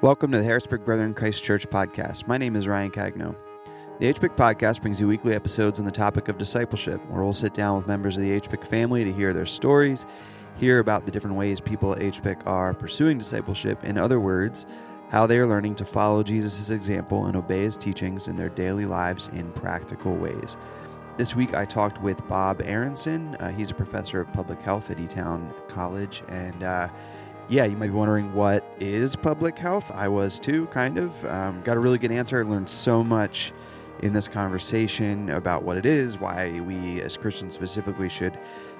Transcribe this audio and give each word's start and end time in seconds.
Welcome 0.00 0.30
to 0.30 0.38
the 0.38 0.44
Harrisburg 0.44 0.84
Brethren 0.84 1.12
Christ 1.12 1.42
Church 1.42 1.68
podcast. 1.68 2.28
My 2.28 2.38
name 2.38 2.54
is 2.54 2.68
Ryan 2.68 2.92
Cagno. 2.92 3.34
The 3.98 4.14
HBIC 4.14 4.36
podcast 4.36 4.80
brings 4.80 5.00
you 5.00 5.08
weekly 5.08 5.34
episodes 5.34 5.80
on 5.80 5.84
the 5.84 5.90
topic 5.90 6.28
of 6.28 6.38
discipleship, 6.38 7.04
where 7.08 7.24
we'll 7.24 7.32
sit 7.32 7.52
down 7.52 7.76
with 7.76 7.88
members 7.88 8.16
of 8.16 8.22
the 8.22 8.40
HBIC 8.40 8.64
family 8.64 9.02
to 9.02 9.12
hear 9.12 9.32
their 9.32 9.44
stories, 9.44 10.06
hear 10.54 10.78
about 10.78 11.04
the 11.04 11.10
different 11.10 11.36
ways 11.36 11.60
people 11.60 11.94
at 11.94 11.98
HBIC 11.98 12.46
are 12.46 12.74
pursuing 12.74 13.18
discipleship. 13.18 13.82
In 13.82 13.98
other 13.98 14.20
words, 14.20 14.66
how 15.08 15.26
they 15.26 15.36
are 15.36 15.48
learning 15.48 15.74
to 15.74 15.84
follow 15.84 16.22
Jesus' 16.22 16.70
example 16.70 17.26
and 17.26 17.36
obey 17.36 17.62
his 17.62 17.76
teachings 17.76 18.28
in 18.28 18.36
their 18.36 18.50
daily 18.50 18.86
lives 18.86 19.26
in 19.34 19.50
practical 19.50 20.14
ways. 20.14 20.56
This 21.16 21.34
week 21.34 21.54
I 21.54 21.64
talked 21.64 22.00
with 22.00 22.24
Bob 22.28 22.62
Aronson. 22.62 23.34
Uh, 23.40 23.50
he's 23.50 23.72
a 23.72 23.74
professor 23.74 24.20
of 24.20 24.32
public 24.32 24.62
health 24.62 24.92
at 24.92 24.98
Etown 24.98 25.52
College. 25.66 26.22
And 26.28 26.62
uh, 26.62 26.88
yeah, 27.48 27.64
you 27.64 27.76
might 27.76 27.86
be 27.86 27.92
wondering 27.92 28.34
what 28.34 28.64
is 28.78 29.16
public 29.16 29.58
health? 29.58 29.90
I 29.94 30.08
was 30.08 30.38
too, 30.38 30.66
kind 30.66 30.98
of. 30.98 31.24
Um, 31.24 31.62
got 31.62 31.76
a 31.76 31.80
really 31.80 31.98
good 31.98 32.12
answer. 32.12 32.38
I 32.40 32.42
learned 32.42 32.68
so 32.68 33.02
much 33.02 33.52
in 34.00 34.12
this 34.12 34.28
conversation 34.28 35.30
about 35.30 35.62
what 35.62 35.76
it 35.76 35.86
is, 35.86 36.18
why 36.18 36.60
we 36.60 37.00
as 37.00 37.16
Christians 37.16 37.54
specifically 37.54 38.08
should 38.08 38.38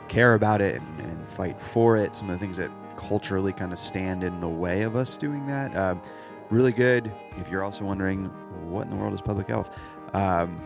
care 0.08 0.34
about 0.34 0.60
it 0.60 0.80
and, 0.80 1.00
and 1.00 1.28
fight 1.30 1.60
for 1.60 1.96
it, 1.96 2.14
some 2.14 2.28
of 2.28 2.38
the 2.38 2.38
things 2.38 2.56
that 2.58 2.70
culturally 2.96 3.52
kind 3.52 3.72
of 3.72 3.78
stand 3.78 4.22
in 4.22 4.38
the 4.40 4.48
way 4.48 4.82
of 4.82 4.96
us 4.96 5.16
doing 5.16 5.46
that. 5.46 5.74
Um, 5.74 6.02
really 6.50 6.72
good. 6.72 7.10
If 7.38 7.48
you're 7.48 7.64
also 7.64 7.84
wondering 7.84 8.26
what 8.70 8.84
in 8.84 8.90
the 8.90 8.96
world 8.96 9.14
is 9.14 9.22
public 9.22 9.48
health, 9.48 9.70
um, 10.12 10.60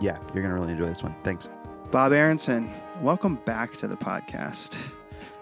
yeah, 0.00 0.16
you're 0.32 0.42
going 0.42 0.48
to 0.48 0.54
really 0.54 0.72
enjoy 0.72 0.86
this 0.86 1.02
one. 1.02 1.14
Thanks. 1.24 1.48
Bob 1.90 2.12
Aronson, 2.12 2.70
welcome 3.00 3.36
back 3.44 3.72
to 3.78 3.88
the 3.88 3.96
podcast. 3.96 4.78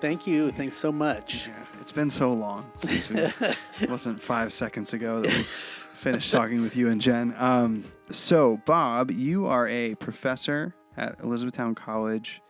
Thank 0.01 0.29
you. 0.29 0.53
Thanks 0.53 0.77
so 0.77 0.93
much. 0.93 1.49
Yeah, 1.49 1.55
it's 1.81 1.91
been 1.91 2.11
so 2.11 2.33
long 2.33 2.71
since 2.77 3.11
we, 3.11 3.21
it 3.81 3.91
wasn't 3.91 4.23
five 4.23 4.53
seconds 4.53 4.93
ago 4.93 5.21
that 5.23 5.27
we 5.27 5.43
finished 5.43 6.31
talking 6.31 6.63
with 6.63 6.77
you 6.77 6.89
and 6.89 7.01
Jen. 7.01 7.35
Um, 7.37 7.85
so, 8.11 8.61
Bob, 8.65 9.11
you 9.11 9.47
are 9.47 9.67
a 9.67 9.97
professor 9.97 10.73
at 10.97 11.19
Elizabethtown 11.21 11.75
College, 11.75 12.41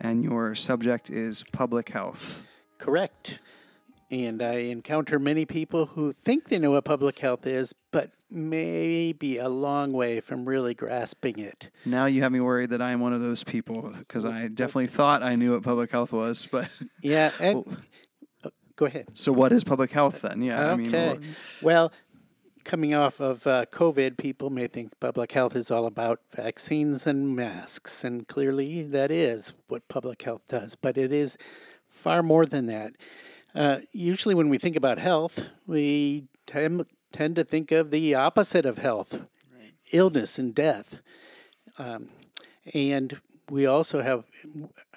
and 0.00 0.22
your 0.22 0.54
subject 0.54 1.08
is 1.08 1.42
public 1.50 1.88
health. 1.88 2.44
Correct. 2.76 3.40
And 4.10 4.42
I 4.42 4.52
encounter 4.70 5.18
many 5.18 5.46
people 5.46 5.86
who 5.86 6.12
think 6.12 6.48
they 6.48 6.58
know 6.58 6.72
what 6.72 6.84
public 6.84 7.18
health 7.18 7.46
is, 7.46 7.74
but 7.90 8.10
may 8.30 9.12
be 9.12 9.38
a 9.38 9.48
long 9.48 9.92
way 9.92 10.20
from 10.20 10.44
really 10.44 10.74
grasping 10.74 11.38
it. 11.38 11.70
Now 11.84 12.06
you 12.06 12.22
have 12.22 12.32
me 12.32 12.40
worried 12.40 12.70
that 12.70 12.82
I 12.82 12.90
am 12.90 13.00
one 13.00 13.12
of 13.12 13.20
those 13.20 13.44
people 13.44 13.94
because 13.98 14.24
I 14.24 14.48
definitely 14.48 14.88
thought 14.88 15.22
I 15.22 15.36
knew 15.36 15.52
what 15.52 15.62
public 15.62 15.90
health 15.90 16.12
was, 16.12 16.46
but 16.50 16.68
yeah. 17.02 17.32
And 17.40 17.64
well, 17.64 18.52
go 18.76 18.86
ahead. 18.86 19.08
So, 19.14 19.32
what 19.32 19.52
is 19.52 19.64
public 19.64 19.92
health 19.92 20.22
then? 20.22 20.42
Yeah. 20.42 20.72
Okay. 20.72 21.10
I 21.10 21.14
mean, 21.14 21.34
well, 21.62 21.92
coming 22.64 22.94
off 22.94 23.20
of 23.20 23.46
uh, 23.46 23.64
COVID, 23.72 24.18
people 24.18 24.50
may 24.50 24.66
think 24.66 24.98
public 25.00 25.32
health 25.32 25.56
is 25.56 25.70
all 25.70 25.86
about 25.86 26.20
vaccines 26.34 27.06
and 27.06 27.34
masks, 27.34 28.04
and 28.04 28.28
clearly 28.28 28.82
that 28.82 29.10
is 29.10 29.52
what 29.68 29.88
public 29.88 30.22
health 30.22 30.42
does. 30.48 30.76
But 30.76 30.98
it 30.98 31.12
is 31.12 31.38
far 31.88 32.22
more 32.22 32.44
than 32.44 32.66
that. 32.66 32.92
Uh, 33.54 33.78
usually, 33.92 34.34
when 34.34 34.48
we 34.48 34.58
think 34.58 34.76
about 34.76 34.98
health, 34.98 35.48
we 35.66 36.24
tend, 37.12 37.36
to 37.36 37.44
think 37.44 37.72
of 37.72 37.90
the 37.90 38.14
opposite 38.14 38.66
of 38.66 38.78
health 38.78 39.26
right. 39.54 39.74
illness 39.92 40.38
and 40.38 40.54
death. 40.54 40.96
Um, 41.78 42.10
and 42.74 43.20
we 43.50 43.64
also 43.66 44.02
have 44.02 44.24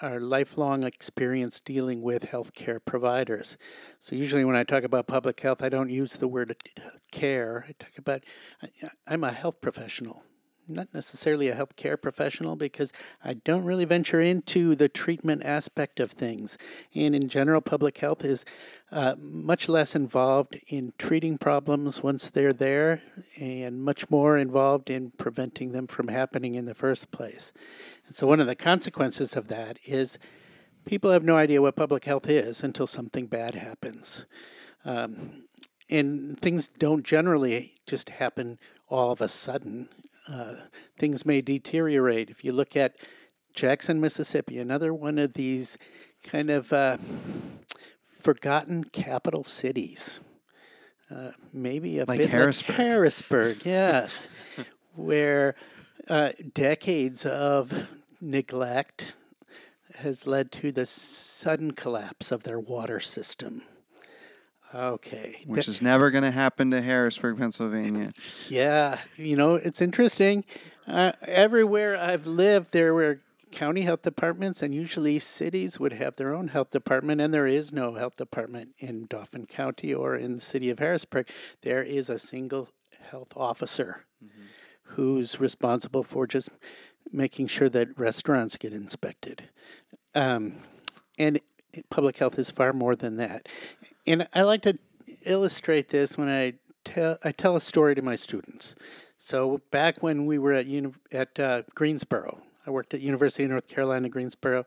our 0.02 0.20
lifelong 0.20 0.84
experience 0.84 1.62
dealing 1.62 2.02
with 2.02 2.32
healthcare 2.32 2.80
providers. 2.84 3.58
So, 4.00 4.16
usually, 4.16 4.44
when 4.44 4.56
I 4.56 4.64
talk 4.64 4.84
about 4.84 5.08
public 5.08 5.40
health, 5.40 5.64
I 5.64 5.70
don't 5.70 5.90
use 5.90 6.14
the 6.14 6.28
word 6.28 6.56
care. 7.12 7.66
I 7.70 7.74
talk 7.82 7.98
about 7.98 8.24
I'm 9.08 9.24
a 9.24 9.32
health 9.32 9.62
professional 9.62 10.24
not 10.74 10.94
necessarily 10.94 11.48
a 11.48 11.56
healthcare 11.56 12.02
professional 12.02 12.56
because 12.56 12.92
I 13.24 13.34
don't 13.34 13.64
really 13.64 13.86
venture 13.86 14.22
into 14.22 14.76
the 14.76 14.90
treatment 14.90 15.44
aspect 15.44 16.00
of 16.00 16.12
things. 16.12 16.58
And 16.94 17.16
in 17.16 17.30
general, 17.30 17.62
public 17.62 17.98
health 17.98 18.24
is 18.24 18.46
uh, 18.92 19.16
much 19.20 19.70
less 19.70 19.96
involved 19.96 20.58
in 20.68 20.94
treating 20.98 21.38
problems 21.38 22.04
once 22.04 22.30
they're 22.30 22.54
there 22.54 23.04
and 23.40 23.84
much 23.84 24.10
more 24.10 24.38
involved 24.38 24.90
in 24.90 25.12
preventing 25.12 25.72
them 25.72 25.88
from 25.88 26.10
happening 26.10 26.56
in 26.56 26.66
the 26.66 26.74
first 26.74 27.12
place. 27.12 27.54
And 28.06 28.16
so, 28.16 28.28
one 28.28 28.40
of 28.40 28.48
the 28.48 28.56
consequences 28.56 29.36
of 29.36 29.48
that 29.48 29.78
is 29.86 30.20
people 30.86 31.12
have 31.12 31.24
no 31.24 31.38
idea 31.38 31.62
what 31.62 31.76
public 31.76 32.06
health 32.06 32.28
is 32.28 32.64
until 32.64 32.88
something 32.88 33.28
bad 33.28 33.56
happens. 33.56 34.26
Um, 34.84 35.44
and 35.90 36.40
things 36.40 36.70
don't 36.70 37.04
generally 37.04 37.74
just 37.86 38.10
happen 38.10 38.58
all 38.88 39.12
of 39.12 39.22
a 39.22 39.28
sudden 39.28 39.90
uh, 40.32 40.54
things 40.98 41.26
may 41.26 41.42
deteriorate. 41.42 42.30
If 42.30 42.44
you 42.44 42.52
look 42.54 42.76
at 42.76 42.96
Jackson, 43.54 44.00
Mississippi, 44.00 44.60
another 44.60 44.94
one 44.94 45.18
of 45.18 45.34
these 45.34 45.78
kind 46.24 46.50
of 46.50 46.72
uh, 46.72 46.98
forgotten 48.20 48.86
capital 48.86 49.44
cities. 49.44 50.22
Uh, 51.14 51.32
maybe 51.52 52.00
a 52.00 52.06
like 52.06 52.20
bit 52.20 52.30
Harrisburg. 52.30 52.70
like 52.70 52.88
Harrisburg, 52.88 53.58
yes, 53.66 54.30
where 54.96 55.56
uh, 56.08 56.30
decades 56.54 57.26
of 57.26 57.90
neglect 58.22 59.14
has 59.96 60.26
led 60.26 60.54
to 60.54 60.72
the 60.72 60.86
sudden 60.86 61.72
collapse 61.72 62.32
of 62.32 62.44
their 62.44 62.60
water 62.60 63.02
system. 63.02 63.64
Okay. 64.74 65.44
Which 65.46 65.68
is 65.68 65.82
never 65.82 66.12
going 66.12 66.24
to 66.24 66.32
happen 66.32 66.72
to 66.72 66.82
Harrisburg, 66.82 67.38
Pennsylvania. 67.38 68.12
Yeah. 68.50 69.00
You 69.18 69.36
know, 69.36 69.56
it's 69.56 69.82
interesting. 69.82 70.46
Uh, 70.88 71.12
everywhere 71.22 71.98
I've 71.98 72.26
lived, 72.26 72.72
there 72.72 72.94
were 72.94 73.20
county 73.52 73.82
health 73.82 74.02
departments, 74.02 74.62
and 74.62 74.74
usually 74.74 75.20
cities 75.20 75.80
would 75.80 75.94
have 75.94 76.16
their 76.16 76.34
own 76.34 76.50
health 76.50 76.72
department, 76.72 77.22
and 77.22 77.34
there 77.34 77.48
is 77.48 77.72
no 77.72 77.96
health 77.96 78.16
department 78.16 78.70
in 78.80 79.08
Dauphin 79.08 79.46
County 79.46 79.94
or 79.94 80.16
in 80.16 80.36
the 80.36 80.42
city 80.42 80.70
of 80.70 80.80
Harrisburg. 80.80 81.28
There 81.62 81.84
is 81.84 82.10
a 82.10 82.18
single 82.18 82.70
health 83.10 83.34
officer 83.36 84.06
mm-hmm. 84.24 84.44
who's 84.84 85.40
responsible 85.40 86.04
for 86.04 86.26
just 86.26 86.50
making 87.12 87.48
sure 87.48 87.70
that 87.70 87.98
restaurants 88.00 88.58
get 88.58 88.74
inspected. 88.74 89.50
Um, 90.16 90.64
and 91.18 91.42
public 91.90 92.18
health 92.18 92.40
is 92.40 92.52
far 92.52 92.74
more 92.74 92.96
than 92.96 93.18
that. 93.18 93.48
And 94.06 94.28
I 94.34 94.42
like 94.42 94.64
to 94.64 94.78
illustrate 95.26 95.90
this 95.90 96.18
when 96.18 96.30
I 96.30 96.54
tell 96.84 97.18
I 97.24 97.32
tell 97.32 97.56
a 97.56 97.62
story 97.62 97.96
to 97.96 98.02
my 98.02 98.16
students. 98.16 98.76
So 99.18 99.62
back 99.70 100.02
when 100.02 100.26
we 100.26 100.40
were 100.40 100.54
at 100.54 100.66
uni- 100.66 100.94
at 101.12 101.40
uh, 101.40 101.64
Greensboro, 101.76 102.42
I 102.66 102.72
worked 102.72 102.94
at 102.94 103.02
University 103.02 103.44
of 103.44 103.52
North 103.52 103.68
Carolina 103.68 104.10
Greensboro, 104.10 104.66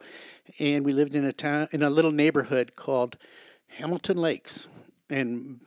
and 0.58 0.84
we 0.84 0.92
lived 0.92 1.14
in 1.14 1.24
a 1.24 1.32
town 1.32 1.68
in 1.72 1.82
a 1.82 1.90
little 1.90 2.12
neighborhood 2.12 2.76
called 2.76 3.16
Hamilton 3.78 4.18
Lakes. 4.18 4.68
And 5.10 5.60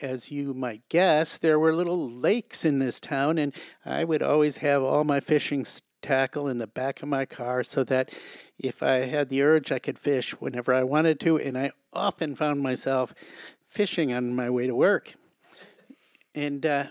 as 0.00 0.30
you 0.30 0.54
might 0.54 0.88
guess, 0.88 1.38
there 1.38 1.58
were 1.58 1.74
little 1.74 2.08
lakes 2.08 2.64
in 2.64 2.78
this 2.78 3.00
town, 3.00 3.36
and 3.36 3.54
I 3.84 4.04
would 4.04 4.22
always 4.22 4.58
have 4.58 4.82
all 4.82 5.04
my 5.04 5.20
fishing 5.20 5.66
tackle 6.00 6.48
in 6.48 6.58
the 6.58 6.66
back 6.66 7.02
of 7.02 7.08
my 7.08 7.24
car 7.24 7.62
so 7.62 7.84
that 7.84 8.10
if 8.58 8.82
I 8.82 9.06
had 9.06 9.28
the 9.28 9.42
urge, 9.42 9.70
I 9.70 9.78
could 9.78 9.98
fish 9.98 10.32
whenever 10.40 10.74
I 10.74 10.82
wanted 10.82 11.20
to. 11.20 11.38
And 11.38 11.56
I 11.56 11.72
often 11.92 12.34
found 12.34 12.60
myself 12.60 13.14
fishing 13.66 14.12
on 14.12 14.34
my 14.34 14.50
way 14.50 14.66
to 14.66 14.74
work. 14.74 15.14
And 16.34 16.64
uh, 16.64 16.84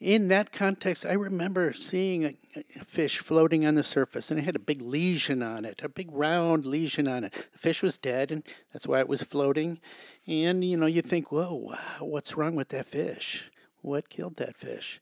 in 0.00 0.28
that 0.28 0.52
context, 0.52 1.04
I 1.04 1.12
remember 1.12 1.72
seeing 1.72 2.24
a, 2.24 2.84
fish 2.84 3.18
floating 3.18 3.66
on 3.66 3.74
the 3.74 3.82
surface, 3.82 4.30
and 4.30 4.38
it 4.38 4.44
had 4.44 4.56
a 4.56 4.60
big 4.60 4.80
lesion 4.80 5.42
on 5.42 5.64
it, 5.64 5.80
a 5.82 5.88
big 5.88 6.10
round 6.12 6.66
lesion 6.66 7.06
on 7.06 7.24
it. 7.24 7.32
The 7.52 7.58
fish 7.58 7.82
was 7.82 7.98
dead, 7.98 8.30
and 8.30 8.42
that's 8.72 8.86
why 8.86 9.00
it 9.00 9.08
was 9.08 9.22
floating. 9.22 9.80
And 10.26 10.64
you 10.64 10.76
know, 10.76 10.86
you 10.86 11.02
think, 11.02 11.30
"Whoa, 11.30 11.76
what's 12.00 12.36
wrong 12.36 12.54
with 12.54 12.68
that 12.70 12.86
fish? 12.86 13.50
What 13.82 14.08
killed 14.08 14.36
that 14.36 14.56
fish?" 14.56 15.00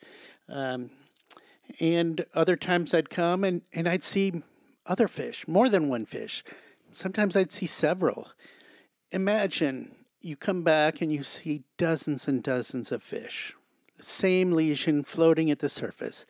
Um, 0.48 0.90
and 1.80 2.24
other 2.34 2.56
times 2.56 2.94
I'd 2.94 3.10
come 3.10 3.44
and, 3.44 3.62
and 3.72 3.88
I'd 3.88 4.02
see 4.02 4.42
other 4.86 5.08
fish, 5.08 5.46
more 5.48 5.68
than 5.68 5.88
one 5.88 6.06
fish. 6.06 6.44
Sometimes 6.92 7.36
I'd 7.36 7.52
see 7.52 7.66
several. 7.66 8.28
Imagine 9.10 9.94
you 10.20 10.36
come 10.36 10.62
back 10.62 11.00
and 11.00 11.12
you 11.12 11.22
see 11.22 11.62
dozens 11.76 12.26
and 12.26 12.42
dozens 12.42 12.90
of 12.90 13.02
fish, 13.02 13.54
the 13.96 14.04
same 14.04 14.52
lesion 14.52 15.04
floating 15.04 15.50
at 15.50 15.60
the 15.60 15.68
surface 15.68 16.26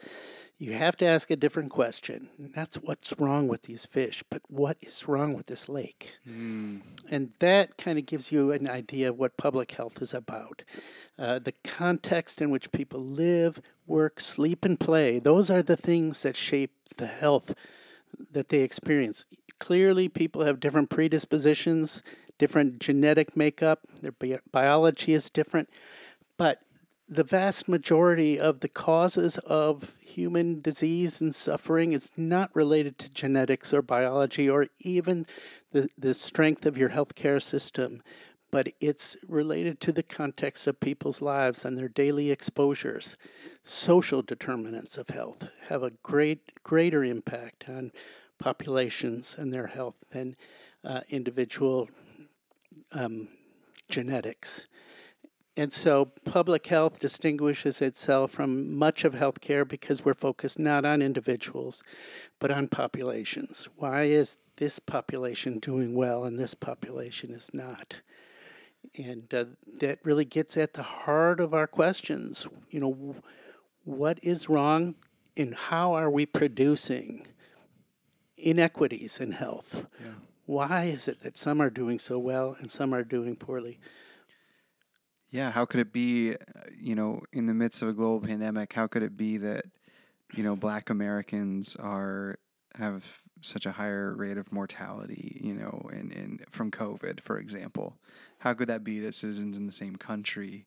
you 0.58 0.73
have 0.73 0.96
to 0.96 1.06
ask 1.06 1.31
a 1.31 1.37
different 1.37 1.70
question. 1.70 2.31
That's 2.38 2.76
what's 2.76 3.12
wrong 3.19 3.46
with 3.46 3.62
these 3.62 3.84
fish, 3.84 4.25
but 4.31 4.40
what 4.49 4.78
is 4.81 5.06
wrong 5.06 5.34
with 5.34 5.46
this 5.46 5.69
lake? 5.69 6.17
Mm. 6.28 6.81
And 7.11 7.32
that 7.40 7.76
kind 7.76 7.99
of 7.99 8.06
gives 8.06 8.32
you 8.32 8.52
an 8.52 8.69
idea 8.69 9.11
of 9.11 9.19
what 9.19 9.37
public 9.37 9.72
health 9.72 10.00
is 10.00 10.14
about. 10.14 10.62
Uh, 11.19 11.38
the 11.38 11.52
context 11.62 12.40
in 12.40 12.50
which 12.50 12.72
people 12.72 13.00
live, 13.00 13.61
work, 13.87 14.19
sleep, 14.19 14.64
and 14.64 14.81
play, 14.81 15.19
those 15.19 15.50
are 15.50 15.62
the 15.62 15.76
things 15.76 16.22
that 16.22 16.37
shape 16.37 16.72
the 16.96 17.06
health 17.06 17.55
that 18.32 18.49
they 18.49 18.61
experience. 18.61 19.26
Clearly, 19.58 20.08
people 20.08 20.44
have 20.44 20.61
different 20.61 20.88
predispositions, 20.88 22.02
different 22.38 22.79
genetic 22.79 23.37
makeup, 23.37 23.81
their 24.03 24.12
bi- 24.12 24.41
biology 24.53 25.12
is 25.12 25.31
different, 25.31 25.69
but 26.37 26.61
the 27.09 27.25
vast 27.25 27.69
majority 27.69 28.38
of 28.38 28.61
the 28.61 28.69
causes 28.69 29.38
of 29.38 29.93
human 30.00 30.61
disease 30.61 31.21
and 31.21 31.35
suffering 31.35 31.93
is 31.93 32.11
not 32.17 32.55
related 32.55 32.99
to 32.99 33.11
genetics 33.11 33.73
or 33.73 33.81
biology 33.81 34.49
or 34.49 34.67
even 34.81 35.27
the, 35.73 35.88
the 35.97 36.15
strength 36.15 36.67
of 36.67 36.77
your 36.77 36.91
healthcare 36.91 37.41
system, 37.41 38.03
but 38.50 38.69
it's 38.81 39.17
related 39.29 39.81
to 39.81 39.93
the 39.93 40.03
context 40.03 40.67
of 40.67 40.81
people's 40.81 41.23
lives 41.23 41.65
and 41.65 41.79
their 41.79 41.89
daily 41.89 42.31
exposures. 42.31 43.17
Social 43.62 44.23
determinants 44.23 44.97
of 44.97 45.11
health 45.11 45.49
have 45.69 45.82
a 45.82 45.93
great 46.03 46.62
greater 46.65 47.05
impact 47.05 47.69
on 47.69 47.93
populations 48.39 49.37
and 49.39 49.53
their 49.53 49.69
health 49.69 50.05
than 50.11 50.35
uh, 50.85 51.00
individual 51.09 51.89
um, 52.93 53.28
genetics. 53.88 54.67
And 55.56 55.73
so 55.73 56.12
public 56.25 56.67
health 56.67 56.99
distinguishes 56.99 57.81
itself 57.81 58.31
from 58.32 58.76
much 58.76 59.05
of 59.05 59.14
healthcare 59.14 59.67
because 59.67 60.05
we're 60.05 60.12
focused 60.12 60.58
not 60.58 60.84
on 60.84 61.00
individuals, 61.00 61.82
but 62.38 62.50
on 62.50 62.69
populations. 62.69 63.67
Why 63.76 64.02
is 64.02 64.37
this 64.56 64.78
population 64.78 65.58
doing 65.58 65.94
well 65.94 66.25
and 66.25 66.38
this 66.38 66.55
population 66.55 67.31
is 67.31 67.50
not? 67.55 67.96
And 68.99 69.32
uh, 69.32 69.46
that 69.79 70.00
really 70.05 70.26
gets 70.26 70.58
at 70.58 70.75
the 70.75 70.82
heart 70.82 71.40
of 71.40 71.55
our 71.55 71.67
questions. 71.67 72.46
You 72.70 72.81
know, 72.81 73.17
what 73.84 74.19
is 74.22 74.50
wrong 74.50 74.96
and 75.38 75.55
how 75.55 75.94
are 75.94 76.11
we 76.11 76.26
producing 76.26 77.26
inequities 78.37 79.20
in 79.20 79.32
health? 79.32 79.87
Yeah. 80.00 80.12
Why 80.46 80.84
is 80.84 81.08
it 81.08 81.22
that 81.22 81.37
some 81.37 81.60
are 81.60 81.70
doing 81.70 81.98
so 81.98 82.19
well 82.19 82.56
and 82.58 82.70
some 82.70 82.94
are 82.94 83.02
doing 83.02 83.37
poorly? 83.37 83.78
Yeah, 85.31 85.50
how 85.50 85.64
could 85.66 85.81
it 85.81 85.93
be, 85.93 86.34
uh, 86.34 86.37
you 86.78 86.94
know, 86.94 87.22
in 87.32 87.46
the 87.46 87.54
midst 87.54 87.82
of 87.82 87.88
a 87.88 87.93
global 87.93 88.26
pandemic, 88.26 88.72
how 88.72 88.87
could 88.87 89.02
it 89.02 89.16
be 89.16 89.37
that, 89.38 89.64
you 90.34 90.43
know, 90.43 90.56
black 90.56 90.88
Americans 90.88 91.76
are 91.76 92.38
have 92.76 93.22
such 93.40 93.66
a 93.66 93.72
higher 93.72 94.14
rate 94.14 94.37
of 94.37 94.52
mortality, 94.52 95.40
you 95.43 95.54
know, 95.54 95.88
in, 95.93 96.10
in 96.12 96.40
from 96.50 96.70
COVID, 96.70 97.20
for 97.20 97.38
example? 97.38 97.96
How 98.38 98.54
could 98.54 98.69
that 98.69 98.84
be 98.84 99.00
that 99.00 99.14
citizens 99.14 99.58
in 99.58 99.66
the 99.66 99.72
same 99.72 99.96
country 99.96 100.66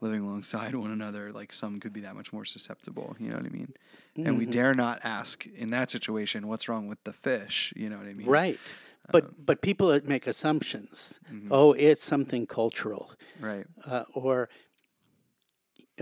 living 0.00 0.20
alongside 0.20 0.74
one 0.74 0.90
another, 0.92 1.32
like 1.32 1.52
some 1.52 1.80
could 1.80 1.92
be 1.92 2.00
that 2.00 2.14
much 2.14 2.32
more 2.32 2.44
susceptible, 2.44 3.16
you 3.18 3.28
know 3.28 3.36
what 3.36 3.46
I 3.46 3.50
mean? 3.50 3.74
Mm-hmm. 4.16 4.28
And 4.28 4.38
we 4.38 4.44
mm-hmm. 4.44 4.50
dare 4.50 4.74
not 4.74 5.00
ask 5.02 5.46
in 5.46 5.70
that 5.70 5.90
situation, 5.90 6.46
what's 6.46 6.68
wrong 6.68 6.86
with 6.86 7.02
the 7.04 7.12
fish, 7.12 7.72
you 7.76 7.88
know 7.88 7.98
what 7.98 8.06
I 8.06 8.14
mean? 8.14 8.28
Right. 8.28 8.58
But 9.10 9.24
um, 9.24 9.34
but 9.38 9.62
people 9.62 9.98
make 10.04 10.26
assumptions. 10.26 11.20
Mm-hmm. 11.32 11.48
Oh, 11.50 11.72
it's 11.72 12.04
something 12.04 12.46
cultural, 12.46 13.12
right? 13.40 13.66
Uh, 13.84 14.04
or 14.14 14.48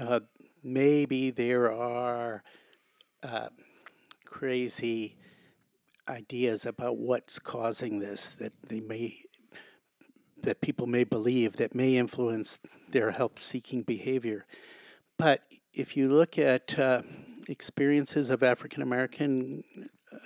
uh, 0.01 0.21
maybe 0.63 1.31
there 1.31 1.73
are 1.73 2.43
uh, 3.23 3.49
crazy 4.25 5.17
ideas 6.09 6.67
about 6.67 6.97
what's 6.97 7.39
causing 7.39 7.99
this 7.99 8.33
that 8.33 8.53
they 8.69 8.81
may 8.81 9.23
that 10.43 10.61
people 10.61 10.87
may 10.87 11.03
believe 11.03 11.57
that 11.57 11.75
may 11.75 11.97
influence 11.97 12.61
their 12.91 13.11
health-seeking 13.11 13.83
behavior. 13.83 14.47
But 15.19 15.43
if 15.73 15.97
you 15.97 16.09
look 16.09 16.39
at 16.39 16.79
uh, 16.79 17.03
experiences 17.49 18.31
of 18.31 18.43
African 18.43 18.83
American 18.83 19.65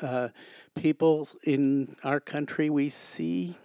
uh, 0.03 0.29
people 0.75 1.29
in 1.45 1.97
our 2.05 2.21
country, 2.21 2.71
we 2.71 2.89
see 2.89 3.57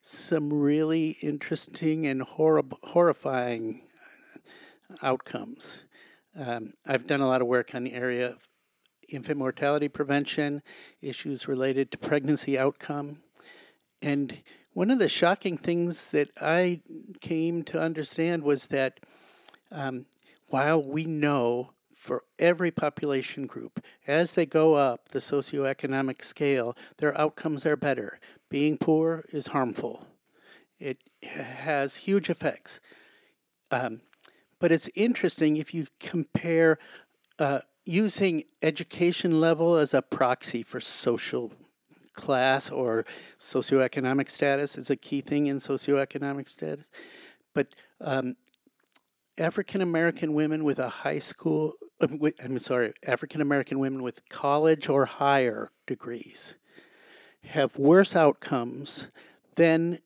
some 0.00 0.52
really 0.52 1.16
interesting 1.20 2.06
and 2.06 2.22
horrib- 2.22 2.78
horrifying 2.84 3.82
outcomes. 5.02 5.84
Um, 6.38 6.74
I've 6.86 7.06
done 7.06 7.20
a 7.20 7.26
lot 7.26 7.40
of 7.40 7.48
work 7.48 7.74
on 7.74 7.84
the 7.84 7.92
area 7.92 8.30
of 8.30 8.48
infant 9.08 9.38
mortality 9.38 9.88
prevention, 9.88 10.62
issues 11.00 11.48
related 11.48 11.90
to 11.90 11.98
pregnancy 11.98 12.58
outcome. 12.58 13.18
And 14.02 14.42
one 14.72 14.90
of 14.90 14.98
the 14.98 15.08
shocking 15.08 15.56
things 15.56 16.08
that 16.08 16.30
I 16.40 16.82
came 17.20 17.62
to 17.64 17.80
understand 17.80 18.42
was 18.42 18.66
that 18.66 19.00
um, 19.70 20.06
while 20.48 20.82
we 20.82 21.04
know 21.04 21.72
for 22.06 22.22
every 22.38 22.70
population 22.70 23.46
group. 23.46 23.84
As 24.06 24.34
they 24.34 24.46
go 24.46 24.74
up 24.74 25.08
the 25.08 25.18
socioeconomic 25.18 26.24
scale, 26.24 26.76
their 26.98 27.18
outcomes 27.20 27.66
are 27.66 27.76
better. 27.76 28.20
Being 28.48 28.78
poor 28.78 29.24
is 29.32 29.48
harmful, 29.48 30.06
it 30.78 30.98
has 31.22 31.96
huge 31.96 32.30
effects. 32.30 32.78
Um, 33.72 34.02
but 34.60 34.70
it's 34.70 34.88
interesting 34.94 35.56
if 35.56 35.74
you 35.74 35.88
compare 35.98 36.78
uh, 37.40 37.60
using 37.84 38.44
education 38.62 39.40
level 39.40 39.74
as 39.74 39.92
a 39.92 40.00
proxy 40.00 40.62
for 40.62 40.80
social 40.80 41.52
class 42.14 42.70
or 42.70 43.04
socioeconomic 43.38 44.30
status 44.30 44.78
is 44.78 44.90
a 44.90 44.96
key 44.96 45.20
thing 45.20 45.48
in 45.48 45.56
socioeconomic 45.56 46.48
status. 46.48 46.88
But 47.52 47.74
um, 48.00 48.36
African 49.38 49.80
American 49.82 50.34
women 50.34 50.62
with 50.62 50.78
a 50.78 50.88
high 50.88 51.18
school 51.18 51.74
I'm 52.00 52.58
sorry, 52.58 52.92
African 53.06 53.40
American 53.40 53.78
women 53.78 54.02
with 54.02 54.28
college 54.28 54.88
or 54.88 55.06
higher 55.06 55.70
degrees 55.86 56.56
have 57.44 57.78
worse 57.78 58.14
outcomes 58.14 59.08
than 59.54 60.00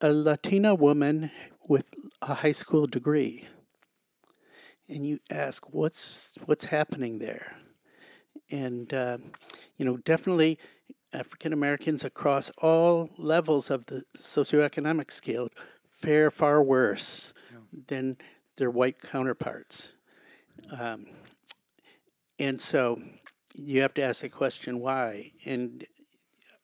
a 0.00 0.12
Latina 0.12 0.74
woman 0.74 1.30
with 1.68 1.86
a 2.20 2.34
high 2.34 2.52
school 2.52 2.86
degree. 2.86 3.44
And 4.88 5.06
you 5.06 5.20
ask, 5.30 5.72
what's 5.72 6.36
what's 6.46 6.66
happening 6.66 7.18
there? 7.18 7.56
And 8.50 8.92
uh, 8.92 9.18
you 9.76 9.84
know, 9.84 9.98
definitely 9.98 10.58
African 11.12 11.52
Americans 11.52 12.04
across 12.04 12.50
all 12.58 13.10
levels 13.16 13.70
of 13.70 13.86
the 13.86 14.04
socioeconomic 14.16 15.10
scale 15.10 15.48
fare 15.90 16.30
far 16.30 16.62
worse 16.62 17.32
yeah. 17.50 17.58
than 17.86 18.16
their 18.56 18.70
white 18.70 19.00
counterparts. 19.00 19.92
Um, 20.70 21.06
and 22.38 22.60
so 22.60 23.00
you 23.54 23.82
have 23.82 23.94
to 23.94 24.02
ask 24.02 24.22
the 24.22 24.28
question 24.28 24.80
why. 24.80 25.32
And 25.44 25.86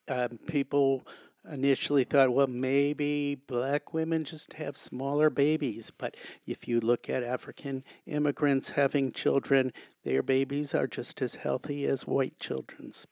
uh, 0.08 0.28
people 0.46 1.06
initially 1.50 2.04
thought, 2.04 2.32
well, 2.32 2.46
maybe 2.46 3.34
black 3.34 3.94
women 3.94 4.24
just 4.24 4.54
have 4.54 4.76
smaller 4.76 5.30
babies. 5.30 5.90
But 5.90 6.16
if 6.46 6.68
you 6.68 6.80
look 6.80 7.08
at 7.08 7.22
African 7.22 7.84
immigrants 8.06 8.70
having 8.70 9.12
children, 9.12 9.72
their 10.04 10.22
babies 10.22 10.74
are 10.74 10.86
just 10.86 11.22
as 11.22 11.36
healthy 11.36 11.84
as 11.86 12.06
white 12.06 12.38
children's, 12.38 13.06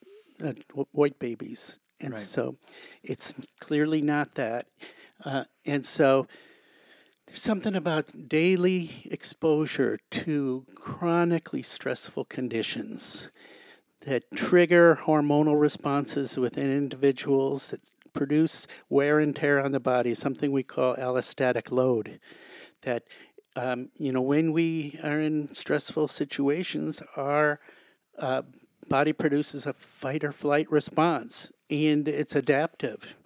uh, 0.45 0.53
white 0.93 1.19
babies. 1.19 1.79
And 2.01 2.13
right. 2.13 2.23
so 2.23 2.57
it's 3.03 3.35
clearly 3.61 4.03
not 4.03 4.35
that. 4.35 4.67
Uh, 5.25 5.45
and 5.65 5.87
so 5.87 6.27
there's 7.27 7.43
something 7.43 7.75
about 7.75 8.29
daily 8.29 9.03
exposure 9.11 9.99
to 10.11 10.65
chronically 10.75 11.63
stressful 11.63 12.25
conditions 12.25 13.29
that 14.01 14.25
trigger 14.35 15.01
hormonal 15.05 15.59
responses 15.61 16.39
within 16.39 16.71
individuals 16.71 17.71
that 17.71 17.81
produce 18.13 18.67
wear 18.89 19.19
and 19.19 19.35
tear 19.35 19.63
on 19.63 19.73
the 19.73 19.81
body, 19.81 20.15
something 20.15 20.53
we 20.53 20.63
call 20.63 20.95
allostatic 20.97 21.71
load. 21.71 22.21
That, 22.83 23.03
um, 23.57 23.89
you 23.99 24.13
know, 24.13 24.23
when 24.23 24.53
we 24.53 24.99
are 25.03 25.21
in 25.21 25.53
stressful 25.53 26.09
situations, 26.09 27.03
our 27.17 27.61
uh, 28.19 28.43
body 28.89 29.13
produces 29.13 29.67
a 29.67 29.73
fight 29.73 30.23
or 30.23 30.33
flight 30.33 30.71
response 30.71 31.51
and 31.69 32.07
it's 32.07 32.37
adaptive 32.37 33.17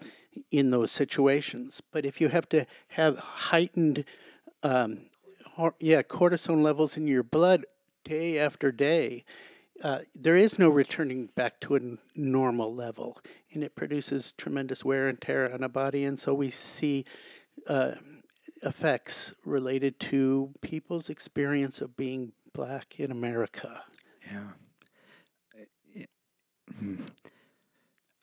in 0.50 0.70
those 0.70 0.90
situations. 0.90 1.82
But 1.92 2.04
if 2.04 2.20
you 2.20 2.28
have 2.28 2.48
to 2.50 2.66
have 2.88 3.18
heightened, 3.18 4.04
um, 4.62 5.06
hor- 5.54 5.74
yeah, 5.80 6.02
cortisone 6.02 6.62
levels 6.62 6.96
in 6.96 7.06
your 7.06 7.22
blood 7.22 7.66
day 8.04 8.38
after 8.38 8.72
day, 8.72 9.24
uh, 9.82 10.00
there 10.14 10.36
is 10.36 10.58
no 10.58 10.68
returning 10.68 11.30
back 11.34 11.58
to 11.60 11.74
a 11.74 11.80
normal 12.14 12.74
level, 12.74 13.18
and 13.52 13.64
it 13.64 13.74
produces 13.74 14.32
tremendous 14.32 14.84
wear 14.84 15.08
and 15.08 15.20
tear 15.20 15.52
on 15.52 15.62
a 15.62 15.68
body. 15.68 16.04
And 16.04 16.18
so 16.18 16.34
we 16.34 16.50
see 16.50 17.06
uh, 17.66 17.92
effects 18.62 19.32
related 19.44 19.98
to 20.00 20.52
people's 20.60 21.08
experience 21.08 21.80
of 21.80 21.96
being 21.96 22.32
black 22.52 23.00
in 23.00 23.10
America. 23.10 23.84
Yeah. 24.30 24.50
Hmm. 26.78 26.96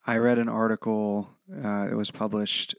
I 0.10 0.20
read 0.20 0.40
an 0.40 0.48
article 0.48 1.30
uh, 1.52 1.88
that 1.88 1.98
was 1.98 2.12
published 2.12 2.76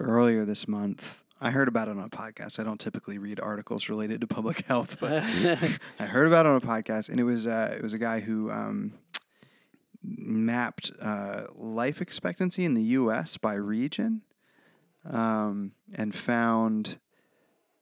earlier 0.00 0.44
this 0.44 0.66
month. 0.66 1.22
I 1.40 1.52
heard 1.52 1.68
about 1.68 1.86
it 1.86 1.92
on 1.92 2.00
a 2.00 2.08
podcast. 2.08 2.58
I 2.58 2.64
don't 2.64 2.80
typically 2.80 3.18
read 3.18 3.38
articles 3.38 3.88
related 3.88 4.20
to 4.22 4.26
public 4.26 4.60
health, 4.66 4.98
but 4.98 5.22
I 6.00 6.06
heard 6.06 6.26
about 6.26 6.44
it 6.44 6.48
on 6.48 6.56
a 6.56 6.60
podcast, 6.60 7.08
and 7.08 7.20
it 7.20 7.22
was 7.22 7.46
uh, 7.46 7.72
it 7.76 7.82
was 7.82 7.94
a 7.94 7.98
guy 7.98 8.18
who 8.18 8.50
um, 8.50 8.94
mapped 10.02 10.90
uh, 11.00 11.44
life 11.54 12.00
expectancy 12.00 12.64
in 12.64 12.74
the 12.74 12.82
U.S. 12.82 13.36
by 13.36 13.54
region, 13.54 14.22
um, 15.08 15.70
and 15.94 16.16
found 16.16 16.98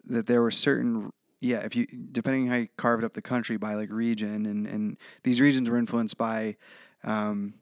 that 0.05 0.27
there 0.27 0.43
were 0.43 0.51
certain 0.51 1.11
yeah, 1.41 1.61
if 1.61 1.75
you 1.75 1.87
depending 1.87 2.49
how 2.49 2.57
you 2.57 2.69
carved 2.77 3.03
up 3.03 3.15
the 3.15 3.23
country 3.23 3.57
by 3.57 3.77
like 3.77 3.91
region, 3.91 4.45
and 4.45 4.67
and 4.67 4.99
these 5.23 5.41
regions 5.41 5.71
were 5.71 5.79
influenced 5.79 6.19
by 6.19 6.57
um, 7.03 7.55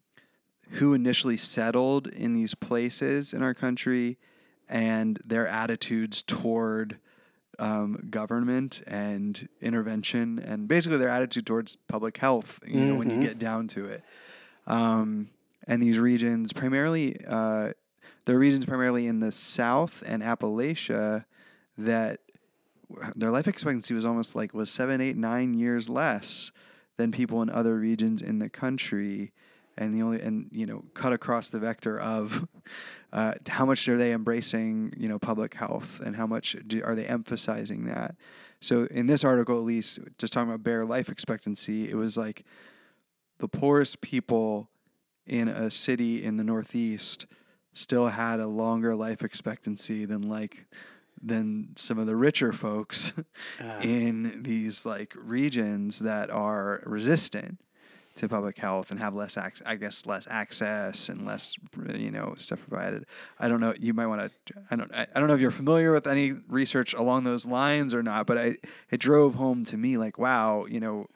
who 0.72 0.94
initially 0.94 1.36
settled 1.36 2.06
in 2.06 2.34
these 2.34 2.54
places 2.54 3.32
in 3.32 3.42
our 3.42 3.54
country 3.54 4.18
and 4.68 5.18
their 5.24 5.46
attitudes 5.46 6.22
toward 6.22 6.98
um, 7.58 8.06
government 8.10 8.82
and 8.86 9.48
intervention 9.60 10.38
and 10.38 10.66
basically 10.66 10.96
their 10.96 11.10
attitude 11.10 11.44
towards 11.46 11.76
public 11.88 12.16
health 12.16 12.58
you 12.66 12.86
know 12.86 12.94
when 12.94 13.10
you 13.10 13.16
Mhm. 13.18 13.22
get 13.22 13.38
down 13.38 13.68
to 13.68 13.84
it 13.84 14.02
um, 14.66 15.28
and 15.66 15.82
these 15.82 15.98
regions 15.98 16.52
primarily 16.52 17.16
uh, 17.26 17.72
there 18.24 18.36
are 18.36 18.38
regions 18.38 18.64
primarily 18.64 19.06
in 19.06 19.20
the 19.20 19.30
south 19.32 20.02
and 20.06 20.22
appalachia 20.22 21.24
that 21.76 22.20
their 23.14 23.30
life 23.30 23.46
expectancy 23.48 23.92
was 23.94 24.04
almost 24.04 24.34
like 24.34 24.54
was 24.54 24.70
seven 24.70 25.00
eight 25.00 25.16
nine 25.16 25.52
years 25.54 25.88
less 25.90 26.50
than 26.96 27.12
people 27.12 27.42
in 27.42 27.50
other 27.50 27.76
regions 27.76 28.22
in 28.22 28.38
the 28.38 28.48
country 28.48 29.32
and 29.76 29.94
the 29.94 30.02
only 30.02 30.20
and 30.20 30.48
you 30.52 30.66
know 30.66 30.84
cut 30.94 31.12
across 31.12 31.50
the 31.50 31.58
vector 31.58 31.98
of 31.98 32.46
uh, 33.12 33.34
how 33.48 33.64
much 33.64 33.88
are 33.88 33.96
they 33.96 34.12
embracing 34.12 34.92
you 34.96 35.08
know 35.08 35.18
public 35.18 35.54
health 35.54 36.00
and 36.00 36.16
how 36.16 36.26
much 36.26 36.56
do, 36.66 36.82
are 36.84 36.94
they 36.94 37.06
emphasizing 37.06 37.84
that? 37.86 38.14
So 38.60 38.84
in 38.84 39.06
this 39.06 39.24
article 39.24 39.56
at 39.58 39.64
least 39.64 39.98
just 40.18 40.32
talking 40.32 40.48
about 40.48 40.62
bare 40.62 40.84
life 40.84 41.08
expectancy 41.08 41.90
it 41.90 41.96
was 41.96 42.16
like 42.16 42.44
the 43.38 43.48
poorest 43.48 44.00
people 44.00 44.68
in 45.26 45.48
a 45.48 45.70
city 45.70 46.22
in 46.24 46.36
the 46.36 46.44
northeast 46.44 47.26
still 47.72 48.08
had 48.08 48.38
a 48.38 48.46
longer 48.46 48.94
life 48.94 49.22
expectancy 49.22 50.04
than 50.04 50.22
like 50.22 50.66
than 51.20 51.68
some 51.76 51.98
of 51.98 52.06
the 52.06 52.16
richer 52.16 52.52
folks 52.52 53.12
Uh, 53.60 53.78
in 53.82 54.42
these 54.42 54.84
like 54.84 55.14
regions 55.16 56.00
that 56.00 56.30
are 56.30 56.82
resistant 56.86 57.58
to 58.16 58.28
public 58.28 58.58
health 58.58 58.90
and 58.90 59.00
have 59.00 59.14
less 59.14 59.38
ac- 59.38 59.62
I 59.64 59.76
guess 59.76 60.06
less 60.06 60.26
access 60.30 61.08
and 61.08 61.26
less 61.26 61.56
you 61.94 62.10
know 62.10 62.34
stuff 62.36 62.60
provided. 62.68 63.06
I 63.38 63.48
don't 63.48 63.60
know. 63.60 63.74
You 63.78 63.94
might 63.94 64.06
want 64.06 64.30
to. 64.46 64.54
I 64.70 64.76
don't. 64.76 64.92
I, 64.94 65.06
I 65.14 65.18
don't 65.18 65.28
know 65.28 65.34
if 65.34 65.40
you're 65.40 65.50
familiar 65.50 65.92
with 65.92 66.06
any 66.06 66.32
research 66.48 66.94
along 66.94 67.24
those 67.24 67.46
lines 67.46 67.94
or 67.94 68.02
not. 68.02 68.26
But 68.26 68.38
I 68.38 68.56
it 68.90 69.00
drove 69.00 69.36
home 69.36 69.64
to 69.64 69.76
me 69.76 69.96
like 69.96 70.18
wow 70.18 70.66
you 70.66 70.80
know 70.80 71.06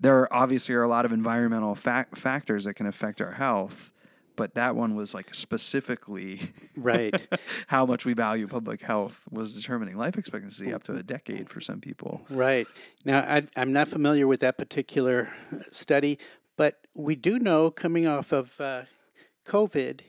there 0.00 0.18
are 0.18 0.32
obviously 0.34 0.74
are 0.74 0.82
a 0.82 0.88
lot 0.88 1.04
of 1.04 1.12
environmental 1.12 1.74
fac- 1.76 2.16
factors 2.16 2.64
that 2.64 2.74
can 2.74 2.86
affect 2.86 3.20
our 3.20 3.32
health. 3.32 3.91
But 4.42 4.54
that 4.54 4.74
one 4.74 4.96
was 4.96 5.14
like 5.14 5.32
specifically 5.36 6.40
right. 6.76 7.14
how 7.68 7.86
much 7.86 8.04
we 8.04 8.12
value 8.12 8.48
public 8.48 8.82
health 8.82 9.22
was 9.30 9.52
determining 9.52 9.96
life 9.96 10.18
expectancy 10.18 10.74
up 10.74 10.82
to 10.82 10.94
a 10.94 11.02
decade 11.04 11.48
for 11.48 11.60
some 11.60 11.80
people. 11.80 12.22
Right. 12.28 12.66
Now, 13.04 13.20
I, 13.20 13.46
I'm 13.54 13.72
not 13.72 13.86
familiar 13.86 14.26
with 14.26 14.40
that 14.40 14.58
particular 14.58 15.32
study, 15.70 16.18
but 16.56 16.88
we 16.92 17.14
do 17.14 17.38
know 17.38 17.70
coming 17.70 18.08
off 18.08 18.32
of 18.32 18.60
uh, 18.60 18.82
COVID 19.46 20.00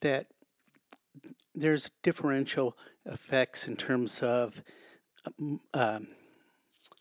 that 0.00 0.26
there's 1.52 1.90
differential 2.04 2.78
effects 3.04 3.66
in 3.66 3.74
terms 3.74 4.20
of 4.22 4.62
um, 5.26 5.60
um, 5.74 6.06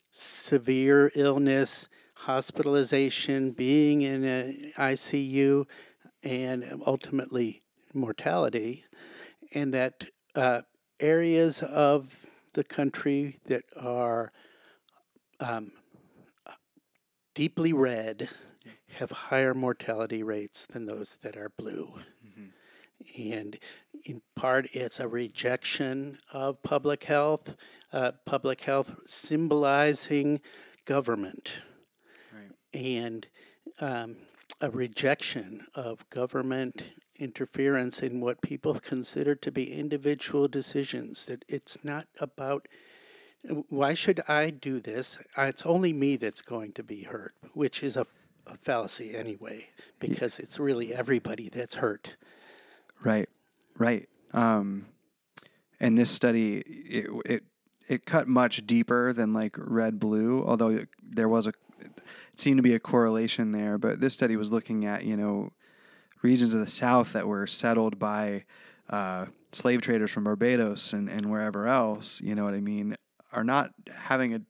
severe 0.09 1.11
illness, 1.13 1.89
hospitalization, 2.15 3.51
being 3.51 4.01
in 4.01 4.23
an 4.23 4.71
ICU, 4.79 5.67
and 6.23 6.81
ultimately 6.85 7.61
mortality, 7.93 8.85
and 9.53 9.73
that 9.73 10.05
uh, 10.35 10.61
areas 10.99 11.61
of 11.63 12.15
the 12.53 12.63
country 12.63 13.39
that 13.45 13.63
are 13.79 14.31
um, 15.39 15.71
deeply 17.33 17.73
red 17.73 18.29
have 18.99 19.11
higher 19.11 19.53
mortality 19.53 20.21
rates 20.21 20.65
than 20.65 20.85
those 20.85 21.17
that 21.21 21.35
are 21.37 21.49
blue. 21.57 21.93
And 23.17 23.57
in 24.05 24.21
part, 24.35 24.67
it's 24.73 24.99
a 24.99 25.07
rejection 25.07 26.19
of 26.31 26.61
public 26.61 27.05
health, 27.05 27.55
uh, 27.91 28.11
public 28.25 28.61
health 28.61 28.91
symbolizing 29.07 30.39
government, 30.85 31.51
and 32.73 33.27
um, 33.79 34.17
a 34.61 34.69
rejection 34.69 35.65
of 35.75 36.07
government 36.09 36.83
interference 37.17 38.01
in 38.01 38.21
what 38.21 38.41
people 38.41 38.75
consider 38.79 39.35
to 39.35 39.51
be 39.51 39.73
individual 39.73 40.47
decisions. 40.47 41.25
That 41.25 41.43
it's 41.47 41.83
not 41.83 42.07
about 42.19 42.67
why 43.69 43.95
should 43.95 44.21
I 44.27 44.51
do 44.51 44.79
this? 44.79 45.17
It's 45.35 45.65
only 45.65 45.93
me 45.93 46.15
that's 46.15 46.43
going 46.43 46.73
to 46.73 46.83
be 46.83 47.03
hurt, 47.03 47.33
which 47.53 47.81
is 47.81 47.97
a, 47.97 48.05
a 48.45 48.55
fallacy 48.55 49.15
anyway, 49.15 49.69
because 49.99 50.37
it's 50.37 50.59
really 50.59 50.93
everybody 50.93 51.49
that's 51.49 51.75
hurt. 51.75 52.17
Right, 53.03 53.27
right. 53.77 54.07
Um, 54.31 54.85
and 55.79 55.97
this 55.97 56.11
study, 56.11 56.57
it, 56.59 57.09
it 57.25 57.43
it 57.87 58.05
cut 58.05 58.27
much 58.27 58.65
deeper 58.65 59.11
than 59.11 59.33
like 59.33 59.55
red 59.57 59.99
blue, 59.99 60.45
although 60.45 60.69
it, 60.69 60.89
there 61.03 61.27
was 61.27 61.45
a 61.45 61.53
seemed 62.41 62.57
to 62.57 62.63
be 62.63 62.73
a 62.73 62.79
correlation 62.79 63.51
there. 63.51 63.77
But 63.77 64.01
this 64.01 64.13
study 64.13 64.35
was 64.35 64.51
looking 64.51 64.85
at 64.85 65.05
you 65.05 65.15
know 65.15 65.51
regions 66.21 66.53
of 66.53 66.59
the 66.59 66.67
South 66.67 67.13
that 67.13 67.27
were 67.27 67.47
settled 67.47 67.99
by 67.99 68.45
uh, 68.89 69.27
slave 69.51 69.81
traders 69.81 70.11
from 70.11 70.25
Barbados 70.25 70.93
and, 70.93 71.09
and 71.09 71.31
wherever 71.31 71.67
else. 71.67 72.21
You 72.21 72.35
know 72.35 72.43
what 72.43 72.53
I 72.53 72.61
mean? 72.61 72.95
Are 73.31 73.43
not 73.43 73.71
having 73.93 74.33
a 74.33 74.41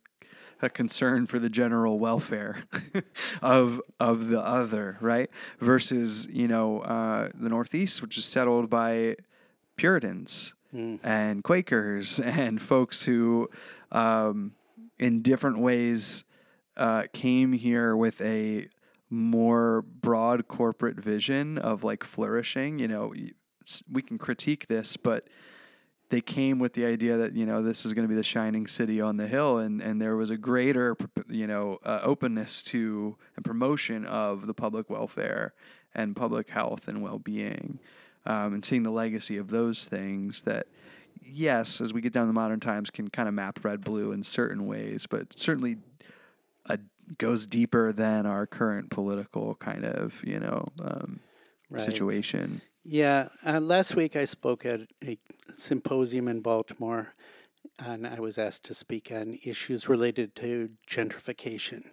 a 0.63 0.69
concern 0.69 1.25
for 1.25 1.39
the 1.39 1.50
general 1.50 1.98
welfare 1.98 2.63
of 3.41 3.81
of 4.00 4.27
the 4.27 4.39
other, 4.39 4.98
right? 5.01 5.29
Versus 5.60 6.27
you 6.31 6.48
know 6.48 6.81
uh, 6.81 7.29
the 7.33 7.50
Northeast, 7.50 8.01
which 8.01 8.17
is 8.17 8.25
settled 8.25 8.69
by 8.69 9.15
Puritans 9.75 10.53
and 11.03 11.43
Quakers 11.43 12.19
and 12.24 12.62
folks 12.62 13.03
who, 13.03 13.50
um, 13.91 14.53
in 15.00 15.21
different 15.21 15.60
ways, 15.60 16.24
uh, 16.81 17.03
came 17.13 17.53
here 17.53 17.95
with 17.95 18.19
a 18.21 18.67
more 19.11 19.83
broad 19.83 20.47
corporate 20.47 21.00
vision 21.00 21.59
of 21.59 21.83
like 21.83 22.03
flourishing. 22.03 22.79
You 22.79 22.88
know, 22.88 23.13
we 23.89 24.01
can 24.01 24.17
critique 24.17 24.65
this, 24.65 24.97
but 24.97 25.27
they 26.09 26.21
came 26.21 26.57
with 26.57 26.73
the 26.73 26.85
idea 26.85 27.17
that 27.17 27.35
you 27.35 27.45
know 27.45 27.61
this 27.61 27.85
is 27.85 27.93
going 27.93 28.05
to 28.05 28.09
be 28.09 28.15
the 28.15 28.23
shining 28.23 28.65
city 28.65 29.00
on 29.00 29.17
the 29.17 29.27
hill, 29.27 29.59
and 29.59 29.79
and 29.79 30.01
there 30.01 30.15
was 30.15 30.31
a 30.31 30.38
greater 30.38 30.97
you 31.29 31.45
know 31.45 31.77
uh, 31.83 32.00
openness 32.01 32.63
to 32.63 33.15
and 33.35 33.45
promotion 33.45 34.03
of 34.05 34.47
the 34.47 34.53
public 34.55 34.89
welfare 34.89 35.53
and 35.93 36.15
public 36.15 36.50
health 36.50 36.88
and 36.88 37.03
well 37.03 37.19
being, 37.19 37.77
um, 38.25 38.55
and 38.55 38.65
seeing 38.65 38.81
the 38.81 38.89
legacy 38.89 39.38
of 39.38 39.51
those 39.51 39.85
things 39.85 40.41
that. 40.41 40.65
Yes, 41.23 41.81
as 41.81 41.93
we 41.93 42.01
get 42.01 42.13
down 42.13 42.27
to 42.27 42.33
modern 42.33 42.59
times, 42.59 42.89
can 42.89 43.09
kind 43.09 43.27
of 43.29 43.35
map 43.35 43.63
red 43.63 43.83
blue 43.83 44.11
in 44.11 44.23
certain 44.23 44.65
ways, 44.65 45.07
but 45.07 45.38
certainly 45.38 45.77
uh, 46.70 46.77
goes 47.18 47.46
deeper 47.48 47.91
than 47.91 48.25
our 48.25 48.46
current 48.48 48.89
political 48.89 49.56
kind 49.56 49.86
of 49.86 50.24
you 50.25 50.39
know 50.39 50.63
um, 50.82 51.20
Right. 51.70 51.82
situation. 51.82 52.62
Yeah, 52.84 53.30
uh, 53.46 53.60
last 53.62 53.96
week 53.96 54.15
I 54.15 54.25
spoke 54.25 54.65
at 54.65 54.82
a 55.03 55.18
symposium 55.53 56.27
in 56.27 56.41
Baltimore, 56.41 57.13
and 57.80 58.06
I 58.06 58.20
was 58.20 58.38
asked 58.38 58.65
to 58.65 58.74
speak 58.74 59.12
on 59.12 59.39
issues 59.46 59.88
related 59.88 60.36
to 60.38 60.72
gentrification. 60.88 61.91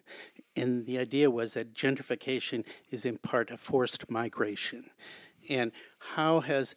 And 0.56 0.86
the 0.86 0.98
idea 0.98 1.30
was 1.30 1.54
that 1.54 1.74
gentrification 1.74 2.64
is 2.90 3.04
in 3.04 3.18
part 3.18 3.50
a 3.50 3.56
forced 3.56 4.10
migration. 4.10 4.90
And 5.48 5.72
how 6.16 6.40
has 6.40 6.74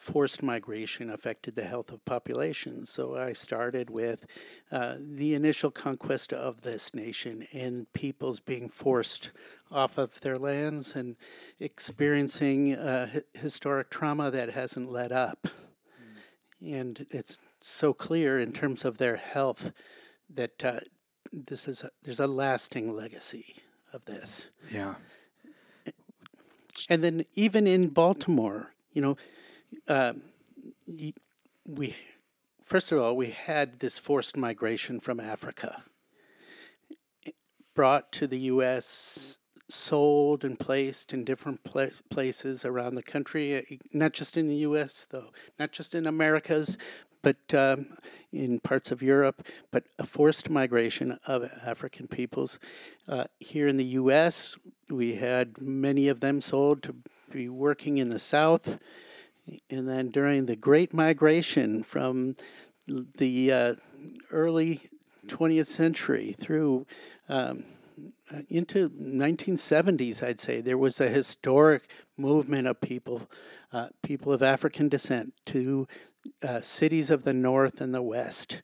forced 0.00 0.42
migration 0.42 1.10
affected 1.10 1.54
the 1.54 1.64
health 1.64 1.92
of 1.92 2.02
populations. 2.06 2.90
So 2.90 3.16
I 3.16 3.34
started 3.34 3.90
with 3.90 4.26
uh, 4.72 4.94
the 4.98 5.34
initial 5.34 5.70
conquest 5.70 6.32
of 6.32 6.62
this 6.62 6.94
nation 6.94 7.46
and 7.52 7.92
peoples 7.92 8.40
being 8.40 8.70
forced 8.70 9.30
off 9.70 9.98
of 9.98 10.20
their 10.22 10.38
lands 10.38 10.96
and 10.96 11.16
experiencing 11.60 12.74
uh, 12.74 13.08
hi- 13.12 13.38
historic 13.38 13.90
trauma 13.90 14.30
that 14.30 14.52
hasn't 14.52 14.90
let 14.90 15.12
up. 15.12 15.48
And 16.62 17.06
it's 17.10 17.38
so 17.60 17.92
clear 17.92 18.38
in 18.38 18.52
terms 18.52 18.86
of 18.86 18.96
their 18.96 19.16
health 19.16 19.70
that 20.34 20.64
uh, 20.64 20.80
this 21.30 21.68
is 21.68 21.84
a, 21.84 21.90
there's 22.02 22.20
a 22.20 22.26
lasting 22.26 22.96
legacy 22.96 23.56
of 23.92 24.06
this. 24.06 24.48
Yeah. 24.72 24.94
And 26.88 27.04
then 27.04 27.26
even 27.34 27.66
in 27.66 27.88
Baltimore, 27.88 28.72
you 28.92 29.02
know, 29.02 29.16
uh, 29.88 30.14
we 31.66 31.94
first 32.62 32.92
of 32.92 32.98
all 32.98 33.16
we 33.16 33.30
had 33.30 33.80
this 33.80 33.98
forced 33.98 34.36
migration 34.36 35.00
from 35.00 35.20
Africa, 35.20 35.82
brought 37.74 38.12
to 38.12 38.26
the 38.26 38.38
U.S., 38.40 39.38
sold 39.68 40.44
and 40.44 40.58
placed 40.58 41.12
in 41.12 41.24
different 41.24 41.62
pla- 41.64 41.86
places 42.10 42.64
around 42.64 42.94
the 42.94 43.02
country. 43.02 43.56
uh, 43.56 43.62
Not 43.92 44.12
just 44.12 44.36
in 44.36 44.48
the 44.48 44.56
U.S. 44.56 45.06
though, 45.08 45.30
not 45.58 45.72
just 45.72 45.94
in 45.94 46.06
Americas, 46.06 46.76
but 47.22 47.54
um, 47.54 47.86
in 48.32 48.60
parts 48.60 48.90
of 48.90 49.02
Europe, 49.02 49.46
but 49.70 49.84
a 49.98 50.06
forced 50.06 50.48
migration 50.48 51.18
of 51.26 51.50
African 51.64 52.08
peoples. 52.08 52.58
Uh, 53.06 53.24
here 53.38 53.68
in 53.68 53.76
the 53.76 53.84
U.S., 53.84 54.56
we 54.88 55.16
had 55.16 55.60
many 55.60 56.08
of 56.08 56.20
them 56.20 56.40
sold 56.40 56.82
to 56.84 56.94
be 57.30 57.48
working 57.48 57.98
in 57.98 58.08
the 58.08 58.18
South, 58.18 58.78
and 59.70 59.88
then 59.88 60.10
during 60.10 60.46
the 60.46 60.56
Great 60.56 60.92
Migration 60.92 61.82
from 61.82 62.36
the 62.86 63.52
uh, 63.52 63.74
early 64.30 64.82
20th 65.26 65.66
century 65.66 66.34
through 66.38 66.86
um, 67.28 67.64
into 68.48 68.88
1970s, 68.90 70.22
I'd 70.22 70.40
say 70.40 70.60
there 70.60 70.78
was 70.78 71.00
a 71.00 71.08
historic 71.08 71.88
movement 72.16 72.66
of 72.66 72.80
people, 72.80 73.28
uh, 73.72 73.88
people 74.02 74.32
of 74.32 74.42
African 74.42 74.88
descent, 74.88 75.34
to 75.46 75.86
uh, 76.42 76.60
cities 76.60 77.10
of 77.10 77.24
the 77.24 77.32
north 77.32 77.80
and 77.80 77.94
the 77.94 78.02
west. 78.02 78.62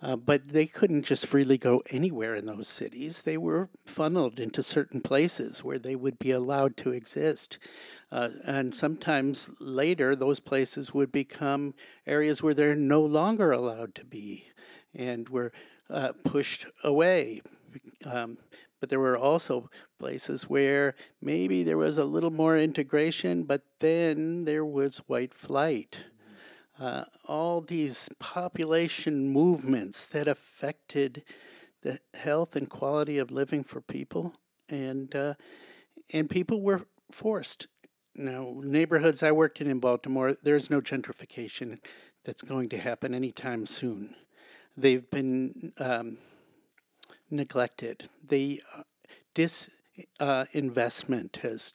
Uh, 0.00 0.14
but 0.14 0.48
they 0.48 0.66
couldn't 0.66 1.02
just 1.02 1.26
freely 1.26 1.58
go 1.58 1.82
anywhere 1.90 2.36
in 2.36 2.46
those 2.46 2.68
cities. 2.68 3.22
They 3.22 3.36
were 3.36 3.68
funneled 3.84 4.38
into 4.38 4.62
certain 4.62 5.00
places 5.00 5.64
where 5.64 5.78
they 5.78 5.96
would 5.96 6.20
be 6.20 6.30
allowed 6.30 6.76
to 6.78 6.92
exist. 6.92 7.58
Uh, 8.12 8.28
and 8.44 8.74
sometimes 8.74 9.50
later, 9.58 10.14
those 10.14 10.38
places 10.38 10.94
would 10.94 11.10
become 11.10 11.74
areas 12.06 12.42
where 12.42 12.54
they're 12.54 12.76
no 12.76 13.00
longer 13.00 13.50
allowed 13.50 13.96
to 13.96 14.04
be 14.04 14.44
and 14.94 15.28
were 15.28 15.52
uh, 15.90 16.12
pushed 16.24 16.66
away. 16.84 17.40
Um, 18.04 18.38
but 18.80 18.90
there 18.90 19.00
were 19.00 19.18
also 19.18 19.68
places 19.98 20.44
where 20.44 20.94
maybe 21.20 21.64
there 21.64 21.76
was 21.76 21.98
a 21.98 22.04
little 22.04 22.30
more 22.30 22.56
integration, 22.56 23.42
but 23.42 23.62
then 23.80 24.44
there 24.44 24.64
was 24.64 24.98
white 25.08 25.34
flight 25.34 25.98
uh, 26.80 27.04
all 27.26 27.60
these 27.60 28.08
population 28.18 29.30
movements 29.30 30.06
that 30.06 30.28
affected 30.28 31.22
the 31.82 32.00
health 32.14 32.56
and 32.56 32.68
quality 32.68 33.18
of 33.18 33.30
living 33.30 33.64
for 33.64 33.80
people, 33.80 34.34
and 34.68 35.14
uh, 35.14 35.34
and 36.12 36.30
people 36.30 36.60
were 36.60 36.86
forced. 37.10 37.66
Now, 38.14 38.56
neighborhoods 38.62 39.22
I 39.22 39.32
worked 39.32 39.60
in 39.60 39.68
in 39.68 39.78
Baltimore, 39.78 40.36
there's 40.42 40.70
no 40.70 40.80
gentrification 40.80 41.78
that's 42.24 42.42
going 42.42 42.68
to 42.70 42.78
happen 42.78 43.14
anytime 43.14 43.64
soon. 43.64 44.16
They've 44.76 45.08
been 45.08 45.72
um, 45.78 46.18
neglected. 47.30 48.08
The 48.26 48.62
uh, 48.76 48.82
disinvestment 49.34 51.36
uh, 51.36 51.48
has 51.48 51.74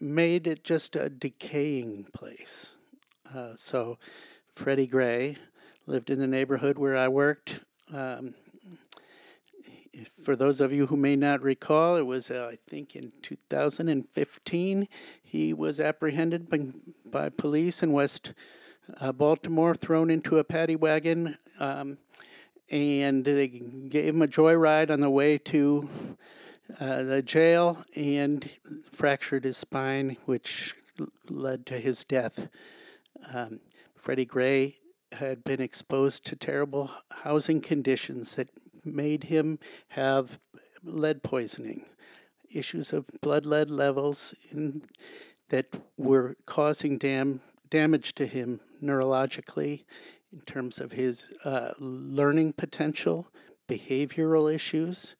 made 0.00 0.46
it 0.46 0.64
just 0.64 0.96
a 0.96 1.10
decaying 1.10 2.06
place. 2.14 2.76
Uh, 3.34 3.52
so 3.56 3.98
Freddie 4.54 4.86
Gray 4.86 5.36
lived 5.86 6.10
in 6.10 6.18
the 6.18 6.26
neighborhood 6.26 6.76
where 6.76 6.96
I 6.96 7.08
worked. 7.08 7.60
Um, 7.92 8.34
for 10.22 10.36
those 10.36 10.60
of 10.60 10.72
you 10.72 10.86
who 10.86 10.96
may 10.96 11.16
not 11.16 11.42
recall, 11.42 11.96
it 11.96 12.06
was, 12.06 12.30
uh, 12.30 12.50
I 12.52 12.58
think, 12.68 12.94
in 12.94 13.12
2015, 13.22 14.88
he 15.22 15.52
was 15.52 15.80
apprehended 15.80 16.50
by, 16.50 16.60
by 17.04 17.28
police 17.30 17.82
in 17.82 17.92
West 17.92 18.34
uh, 19.00 19.12
Baltimore, 19.12 19.74
thrown 19.74 20.10
into 20.10 20.38
a 20.38 20.44
paddy 20.44 20.76
wagon, 20.76 21.38
um, 21.58 21.98
and 22.70 23.24
they 23.24 23.48
gave 23.48 24.14
him 24.14 24.22
a 24.22 24.26
joyride 24.26 24.90
on 24.90 25.00
the 25.00 25.10
way 25.10 25.38
to 25.38 25.88
uh, 26.80 27.02
the 27.02 27.22
jail 27.22 27.84
and 27.94 28.50
fractured 28.90 29.44
his 29.44 29.56
spine, 29.56 30.16
which 30.26 30.74
led 31.28 31.64
to 31.66 31.78
his 31.78 32.04
death. 32.04 32.48
Um, 33.32 33.60
Freddie 33.96 34.24
Gray 34.24 34.76
had 35.12 35.44
been 35.44 35.60
exposed 35.60 36.24
to 36.26 36.36
terrible 36.36 36.90
housing 37.10 37.60
conditions 37.60 38.36
that 38.36 38.48
made 38.84 39.24
him 39.24 39.58
have 39.90 40.38
lead 40.82 41.22
poisoning, 41.22 41.86
issues 42.50 42.92
of 42.92 43.06
blood 43.20 43.46
lead 43.46 43.70
levels 43.70 44.34
in, 44.50 44.82
that 45.50 45.66
were 45.96 46.34
causing 46.46 46.98
dam, 46.98 47.40
damage 47.70 48.14
to 48.14 48.26
him 48.26 48.60
neurologically 48.82 49.84
in 50.32 50.40
terms 50.40 50.80
of 50.80 50.92
his 50.92 51.28
uh, 51.44 51.72
learning 51.78 52.54
potential, 52.54 53.28
behavioral 53.68 54.52
issues. 54.52 55.14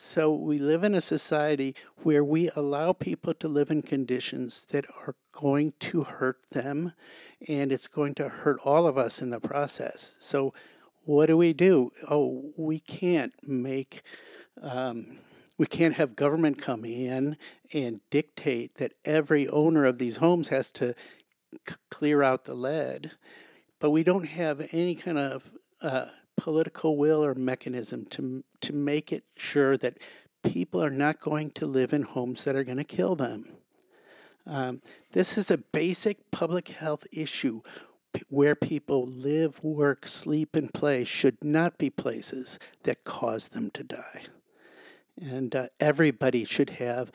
So 0.00 0.32
we 0.32 0.58
live 0.58 0.82
in 0.82 0.94
a 0.94 1.00
society 1.00 1.74
where 2.02 2.24
we 2.24 2.50
allow 2.56 2.92
people 2.92 3.34
to 3.34 3.48
live 3.48 3.70
in 3.70 3.82
conditions 3.82 4.64
that 4.66 4.86
are 5.06 5.14
going 5.32 5.74
to 5.80 6.04
hurt 6.04 6.38
them 6.50 6.92
and 7.46 7.70
it's 7.70 7.86
going 7.86 8.14
to 8.16 8.28
hurt 8.28 8.58
all 8.64 8.86
of 8.86 8.98
us 8.98 9.20
in 9.20 9.30
the 9.30 9.40
process. 9.40 10.16
So 10.18 10.52
what 11.04 11.26
do 11.26 11.36
we 11.36 11.52
do? 11.52 11.92
Oh, 12.08 12.52
we 12.56 12.78
can't 12.80 13.34
make 13.46 14.02
um, 14.60 15.18
we 15.58 15.66
can't 15.66 15.94
have 15.94 16.16
government 16.16 16.56
come 16.56 16.86
in 16.86 17.36
and 17.74 18.00
dictate 18.08 18.76
that 18.76 18.92
every 19.04 19.46
owner 19.48 19.84
of 19.84 19.98
these 19.98 20.16
homes 20.16 20.48
has 20.48 20.70
to 20.72 20.94
c- 21.68 21.76
clear 21.90 22.22
out 22.22 22.44
the 22.44 22.54
lead, 22.54 23.12
but 23.78 23.90
we 23.90 24.02
don't 24.02 24.26
have 24.28 24.66
any 24.72 24.94
kind 24.94 25.18
of 25.18 25.50
uh, 25.82 26.06
political 26.40 26.96
will 26.96 27.22
or 27.22 27.34
mechanism 27.34 28.06
to 28.06 28.42
to 28.62 28.72
make 28.72 29.12
it 29.12 29.24
sure 29.36 29.76
that 29.76 29.98
people 30.42 30.82
are 30.82 30.96
not 31.04 31.20
going 31.20 31.50
to 31.50 31.66
live 31.66 31.92
in 31.92 32.02
homes 32.02 32.44
that 32.44 32.56
are 32.56 32.64
going 32.64 32.78
to 32.78 32.96
kill 32.96 33.14
them. 33.14 33.44
Um, 34.46 34.80
this 35.12 35.36
is 35.36 35.50
a 35.50 35.58
basic 35.58 36.30
public 36.30 36.68
health 36.68 37.06
issue. 37.12 37.60
Where 38.28 38.56
people 38.56 39.04
live, 39.04 39.62
work, 39.62 40.04
sleep, 40.06 40.56
and 40.56 40.74
play 40.74 41.04
should 41.04 41.44
not 41.44 41.78
be 41.78 41.90
places 41.90 42.58
that 42.82 43.04
cause 43.04 43.48
them 43.50 43.70
to 43.70 43.84
die. 43.84 44.22
And 45.20 45.54
uh, 45.54 45.66
everybody 45.78 46.44
should 46.44 46.70
have 46.70 47.12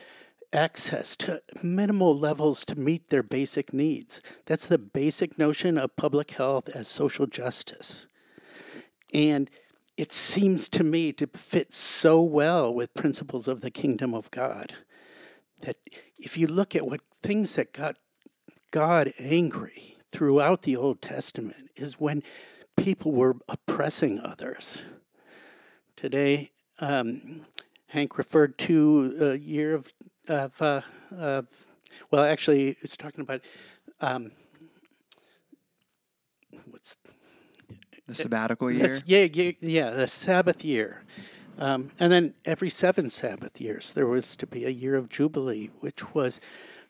access 0.54 1.18
to 1.18 1.42
minimal 1.62 2.18
levels 2.18 2.64
to 2.66 2.80
meet 2.80 3.10
their 3.10 3.24
basic 3.24 3.74
needs. 3.74 4.22
That's 4.46 4.68
the 4.68 4.78
basic 4.78 5.38
notion 5.38 5.78
of 5.78 5.98
public 5.98 6.32
health 6.32 6.70
as 6.70 6.88
social 6.88 7.28
justice. 7.28 8.08
And 9.14 9.50
it 9.98 10.12
seems 10.12 10.68
to 10.70 10.84
me 10.84 11.14
to 11.14 11.28
fit 11.28 11.74
so 11.74 12.22
well 12.22 12.74
with 12.74 12.94
principles 12.94 13.48
of 13.48 13.62
the 13.62 13.72
kingdom 13.72 14.14
of 14.14 14.30
God 14.32 14.74
that 15.62 15.78
if 16.20 16.38
you 16.38 16.48
look 16.48 16.76
at 16.76 16.86
what 16.86 17.02
things 17.24 17.56
that 17.56 17.74
got 17.74 17.96
God 18.72 19.14
angry 19.20 19.98
throughout 20.12 20.64
the 20.64 20.76
Old 20.76 21.02
Testament 21.02 21.70
is 21.76 22.00
when 22.00 22.24
people 22.76 23.12
were 23.12 23.38
oppressing 23.48 24.20
others. 24.20 24.84
Today, 25.96 26.52
um, 26.80 27.46
Hank 27.88 28.18
referred 28.18 28.58
to 28.60 29.34
a 29.34 29.36
year 29.38 29.74
of, 29.74 29.88
of, 30.28 30.62
uh, 30.62 30.82
of 31.12 31.48
well, 32.12 32.24
actually, 32.24 32.76
it's 32.82 32.98
talking 32.98 33.22
about 33.22 33.42
um, 34.02 34.32
the 38.08 38.16
sabbatical 38.16 38.72
year? 38.72 39.00
yeah, 39.06 39.28
yeah, 39.32 39.52
yeah, 39.60 39.90
the 39.92 40.08
Sabbath 40.08 40.64
year. 40.64 41.04
Um, 41.58 41.92
and 42.00 42.12
then 42.12 42.34
every 42.44 42.70
seven 42.70 43.10
Sabbath 43.10 43.62
years, 43.62 43.94
there 43.94 44.08
was 44.08 44.36
to 44.38 44.48
be 44.48 44.66
a 44.66 44.70
year 44.70 44.96
of 44.96 45.10
Jubilee, 45.10 45.72
which 45.80 46.14
was 46.14 46.40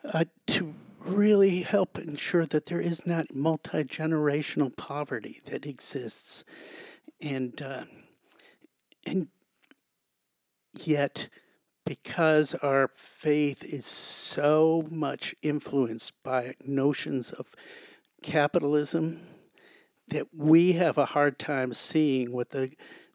uh, 0.03 0.25
to 0.47 0.73
really 0.99 1.61
help 1.61 1.97
ensure 1.99 2.45
that 2.47 2.65
there 2.65 2.81
is 2.81 3.05
not 3.05 3.35
multi 3.35 3.83
generational 3.83 4.75
poverty 4.75 5.41
that 5.45 5.65
exists. 5.65 6.43
And, 7.21 7.61
uh, 7.61 7.85
and 9.05 9.27
yet, 10.83 11.29
because 11.85 12.55
our 12.55 12.89
faith 12.95 13.63
is 13.63 13.85
so 13.85 14.87
much 14.89 15.35
influenced 15.43 16.13
by 16.23 16.55
notions 16.65 17.31
of 17.31 17.55
capitalism, 18.23 19.21
that 20.09 20.27
we 20.35 20.73
have 20.73 20.97
a 20.97 21.05
hard 21.05 21.39
time 21.39 21.73
seeing 21.73 22.31
what 22.31 22.51
the 22.51 22.71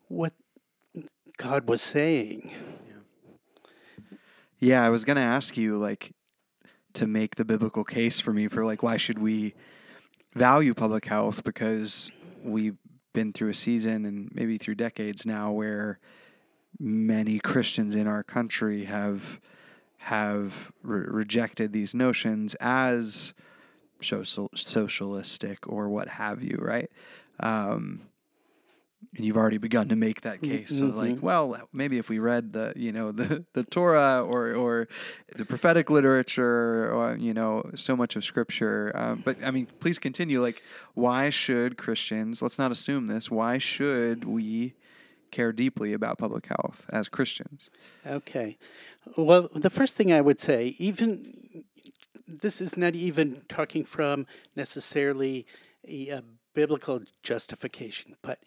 what 0.08 0.32
God 1.36 1.68
was 1.68 1.80
saying. 1.80 2.52
Yeah, 2.86 4.16
yeah 4.58 4.84
I 4.84 4.88
was 4.88 5.04
going 5.04 5.16
to 5.16 5.22
ask 5.22 5.56
you 5.56 5.76
like 5.76 6.12
to 6.94 7.06
make 7.06 7.36
the 7.36 7.44
biblical 7.44 7.84
case 7.84 8.20
for 8.20 8.32
me 8.32 8.48
for 8.48 8.64
like 8.64 8.82
why 8.82 8.96
should 8.96 9.18
we 9.18 9.54
value 10.34 10.74
public 10.74 11.06
health 11.06 11.44
because 11.44 12.10
we've 12.42 12.76
been 13.12 13.32
through 13.32 13.50
a 13.50 13.54
season 13.54 14.04
and 14.04 14.30
maybe 14.34 14.56
through 14.56 14.74
decades 14.74 15.26
now 15.26 15.50
where 15.50 15.98
many 16.78 17.38
Christians 17.38 17.96
in 17.96 18.06
our 18.06 18.22
country 18.22 18.84
have 18.84 19.40
have 19.98 20.72
re- 20.82 21.04
rejected 21.06 21.72
these 21.72 21.94
notions 21.94 22.54
as 22.56 23.34
social, 24.02 24.50
socialistic 24.54 25.68
or 25.68 25.88
what 25.88 26.08
have 26.08 26.42
you, 26.42 26.58
right? 26.60 26.90
Um, 27.40 28.02
and 29.16 29.24
you've 29.24 29.36
already 29.36 29.58
begun 29.58 29.88
to 29.88 29.96
make 29.96 30.20
that 30.20 30.40
case 30.40 30.78
of 30.78 30.94
like, 30.94 31.22
well, 31.22 31.56
maybe 31.72 31.98
if 31.98 32.08
we 32.08 32.18
read 32.18 32.52
the, 32.52 32.72
you 32.76 32.92
know, 32.92 33.10
the 33.12 33.44
the 33.54 33.64
Torah 33.64 34.22
or 34.22 34.52
or 34.52 34.88
the 35.34 35.44
prophetic 35.44 35.90
literature 35.90 36.92
or 36.92 37.16
you 37.16 37.34
know, 37.34 37.70
so 37.74 37.96
much 37.96 38.14
of 38.14 38.24
Scripture. 38.24 38.92
Um, 38.94 39.22
but 39.24 39.44
I 39.44 39.50
mean, 39.50 39.66
please 39.80 39.98
continue. 39.98 40.40
Like, 40.40 40.62
why 40.94 41.30
should 41.30 41.76
Christians? 41.76 42.40
Let's 42.40 42.58
not 42.58 42.70
assume 42.70 43.06
this. 43.06 43.30
Why 43.30 43.58
should 43.58 44.24
we 44.24 44.74
care 45.30 45.52
deeply 45.52 45.92
about 45.92 46.18
public 46.18 46.46
health 46.46 46.86
as 46.90 47.08
Christians? 47.08 47.70
Okay. 48.06 48.58
Well, 49.16 49.48
the 49.54 49.70
first 49.70 49.96
thing 49.96 50.12
I 50.12 50.20
would 50.20 50.38
say, 50.38 50.76
even 50.78 51.64
this 52.30 52.60
is 52.60 52.76
not 52.76 52.94
even 52.94 53.42
talking 53.48 53.84
from 53.84 54.26
necessarily 54.56 55.46
a, 55.86 56.10
uh 56.10 56.20
biblical 56.54 57.00
justification, 57.22 58.16
but 58.22 58.40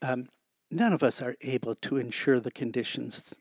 um, 0.00 0.28
none 0.70 0.92
of 0.92 1.02
us 1.02 1.20
are 1.20 1.34
able 1.40 1.74
to 1.74 1.96
ensure 1.96 2.40
the 2.40 2.50
conditions 2.50 3.38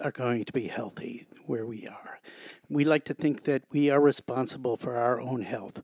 are 0.00 0.10
going 0.10 0.44
to 0.44 0.52
be 0.52 0.68
healthy 0.68 1.26
where 1.46 1.66
we 1.66 1.86
are. 1.86 2.20
We 2.68 2.84
like 2.84 3.04
to 3.06 3.14
think 3.14 3.44
that 3.44 3.64
we 3.70 3.90
are 3.90 4.00
responsible 4.00 4.76
for 4.76 4.96
our 4.96 5.20
own 5.20 5.42
health. 5.42 5.82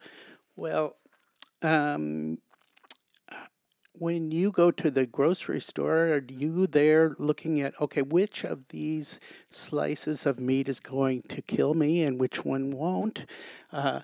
Well, 0.57 0.97
um, 1.63 2.39
when 3.99 4.31
you 4.31 4.51
go 4.51 4.71
to 4.71 4.91
the 4.91 5.07
grocery 5.07 5.61
store, 5.61 6.09
are 6.09 6.25
you 6.29 6.67
there 6.67 7.15
looking 7.19 7.61
at, 7.61 7.79
okay, 7.81 8.03
which 8.03 8.45
of 8.45 8.69
these 8.69 9.19
slices 9.51 10.27
of 10.27 10.39
meat 10.39 10.69
is 10.69 10.81
going 10.81 11.23
to 11.23 11.43
kill 11.43 11.75
me 11.75 12.03
and 12.03 12.19
which 12.19 12.45
one 12.45 12.71
won't? 12.71 13.25
Uh, 13.73 14.01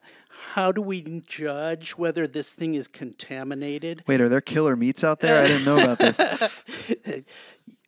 how 0.52 0.72
do 0.72 0.82
we 0.82 1.22
judge 1.26 1.92
whether 1.92 2.26
this 2.26 2.52
thing 2.52 2.74
is 2.74 2.88
contaminated? 2.88 4.02
Wait, 4.06 4.20
are 4.20 4.28
there 4.28 4.40
killer 4.40 4.76
meats 4.76 5.04
out 5.04 5.20
there? 5.20 5.42
I 5.42 5.46
didn't 5.46 5.64
know 5.64 5.78
about 5.78 5.98
this. 5.98 6.20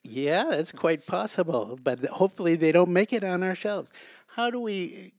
yeah, 0.02 0.44
that's 0.50 0.72
quite 0.72 1.06
possible, 1.06 1.78
but 1.82 2.04
hopefully 2.06 2.56
they 2.56 2.72
don't 2.72 2.90
make 2.90 3.12
it 3.12 3.24
on 3.24 3.42
our 3.42 3.54
shelves. 3.54 3.92
How 4.28 4.50
do 4.50 4.60
we 4.60 5.12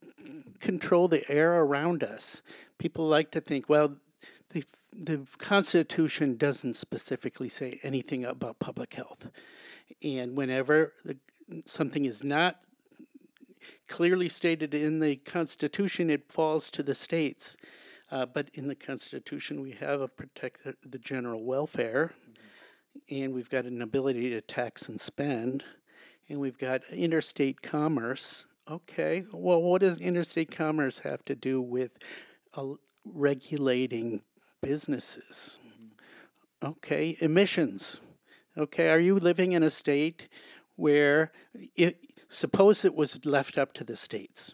control 0.60 1.08
the 1.08 1.30
air 1.30 1.60
around 1.60 2.04
us? 2.04 2.42
People 2.78 3.08
like 3.08 3.32
to 3.32 3.42
think, 3.42 3.68
well, 3.68 3.98
the, 4.52 4.64
the 4.98 5.28
Constitution 5.38 6.38
doesn't 6.38 6.76
specifically 6.76 7.50
say 7.50 7.80
anything 7.84 8.26
about 8.26 8.60
public 8.60 8.96
health. 8.96 9.30
And 10.04 10.36
whenever 10.36 10.94
the, 11.06 11.18
something 11.66 12.06
is 12.06 12.24
not 12.24 12.60
clearly 13.88 14.28
stated 14.28 14.74
in 14.74 15.00
the 15.00 15.18
Constitution, 15.18 16.10
it 16.10 16.32
falls 16.32 16.70
to 16.72 16.84
the 16.84 16.96
states. 16.96 17.58
Uh, 18.10 18.26
but 18.26 18.50
in 18.54 18.68
the 18.68 18.76
Constitution, 18.76 19.62
we 19.62 19.72
have 19.72 20.02
a 20.02 20.08
protect 20.08 20.64
the, 20.64 20.76
the 20.88 20.98
general 20.98 21.44
welfare, 21.44 22.14
and 23.10 23.34
we've 23.34 23.50
got 23.50 23.66
an 23.66 23.82
ability 23.82 24.30
to 24.30 24.42
tax 24.42 24.88
and 24.88 25.00
spend, 25.00 25.64
and 26.30 26.40
we've 26.40 26.58
got 26.58 26.82
interstate 26.90 27.62
commerce. 27.62 28.46
Okay, 28.70 29.26
well, 29.32 29.62
what 29.62 29.82
does 29.82 30.00
interstate 30.00 30.52
commerce 30.52 31.00
have 31.00 31.24
to 31.26 31.36
do 31.36 31.62
with 31.62 31.98
uh, 32.54 32.64
regulating 33.06 34.22
businesses? 34.62 35.60
Okay, 36.64 37.18
emissions. 37.22 38.00
Okay, 38.58 38.90
are 38.90 39.00
you 39.00 39.16
living 39.16 39.52
in 39.52 39.64
a 39.64 39.70
state 39.70 40.28
where 40.76 41.32
it, 41.76 42.00
suppose 42.30 42.84
it 42.84 42.96
was 42.96 43.24
left 43.26 43.58
up 43.58 43.74
to 43.74 43.84
the 43.84 43.96
states? 43.96 44.54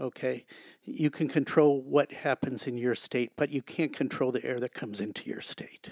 Okay, 0.00 0.44
you 0.84 1.10
can 1.10 1.28
control 1.28 1.80
what 1.80 2.12
happens 2.12 2.66
in 2.66 2.76
your 2.76 2.94
state, 2.94 3.32
but 3.36 3.50
you 3.50 3.62
can't 3.62 3.92
control 3.92 4.32
the 4.32 4.44
air 4.44 4.58
that 4.60 4.74
comes 4.74 5.00
into 5.00 5.28
your 5.28 5.40
state. 5.40 5.90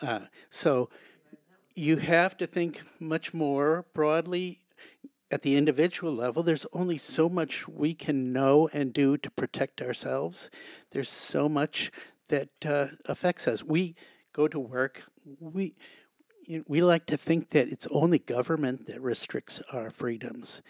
Uh, 0.00 0.20
so 0.50 0.88
you 1.74 1.96
have 1.96 2.36
to 2.36 2.46
think 2.46 2.82
much 2.98 3.34
more 3.34 3.86
broadly 3.92 4.60
at 5.30 5.42
the 5.42 5.56
individual 5.56 6.12
level. 6.12 6.42
There's 6.42 6.66
only 6.72 6.98
so 6.98 7.28
much 7.28 7.68
we 7.68 7.94
can 7.94 8.32
know 8.32 8.68
and 8.72 8.92
do 8.92 9.16
to 9.18 9.30
protect 9.30 9.82
ourselves. 9.82 10.50
There's 10.92 11.08
so 11.08 11.48
much 11.48 11.90
that 12.28 12.48
uh, 12.64 12.86
affects 13.06 13.46
us. 13.48 13.62
We 13.62 13.94
go 14.32 14.48
to 14.48 14.58
work. 14.58 15.04
We 15.40 15.74
we 16.66 16.80
like 16.80 17.06
to 17.06 17.16
think 17.16 17.50
that 17.50 17.68
it's 17.72 17.88
only 17.90 18.18
government 18.20 18.86
that 18.86 19.00
restricts 19.00 19.60
our 19.72 19.90
freedoms, 19.90 20.62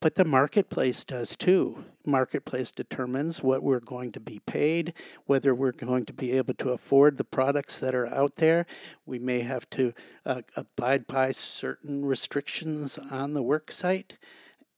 but 0.00 0.14
the 0.14 0.24
marketplace 0.24 1.04
does 1.04 1.34
too. 1.34 1.86
Marketplace 2.06 2.70
determines 2.70 3.42
what 3.42 3.62
we're 3.62 3.80
going 3.80 4.12
to 4.12 4.20
be 4.20 4.38
paid, 4.46 4.92
whether 5.26 5.52
we're 5.52 5.72
going 5.72 6.04
to 6.06 6.12
be 6.12 6.32
able 6.32 6.54
to 6.54 6.70
afford 6.70 7.18
the 7.18 7.24
products 7.24 7.80
that 7.80 7.94
are 7.94 8.06
out 8.06 8.36
there. 8.36 8.66
We 9.06 9.18
may 9.18 9.40
have 9.40 9.68
to 9.70 9.92
uh, 10.24 10.42
abide 10.54 11.06
by 11.08 11.32
certain 11.32 12.04
restrictions 12.04 12.96
on 12.98 13.34
the 13.34 13.42
work 13.42 13.72
site, 13.72 14.18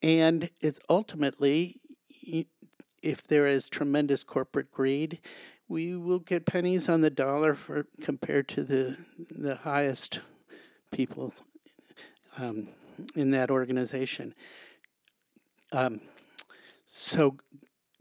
and 0.01 0.49
it's 0.61 0.81
ultimately, 0.89 1.81
if 3.03 3.27
there 3.27 3.47
is 3.47 3.69
tremendous 3.69 4.25
corporate 4.25 4.71
greed, 4.71 5.19
we 5.69 5.97
will 5.97 6.19
get 6.19 6.47
pennies 6.47 6.89
on 6.89 7.01
the 7.01 7.11
dollar 7.11 7.55
for 7.55 7.87
compared 8.01 8.49
to 8.49 8.63
the 8.63 8.97
the 9.31 9.57
highest 9.57 10.21
people 10.93 11.35
um, 12.39 12.69
in 13.15 13.31
that 13.31 13.51
organization. 13.51 14.35
Um, 15.73 16.01
so, 16.85 17.37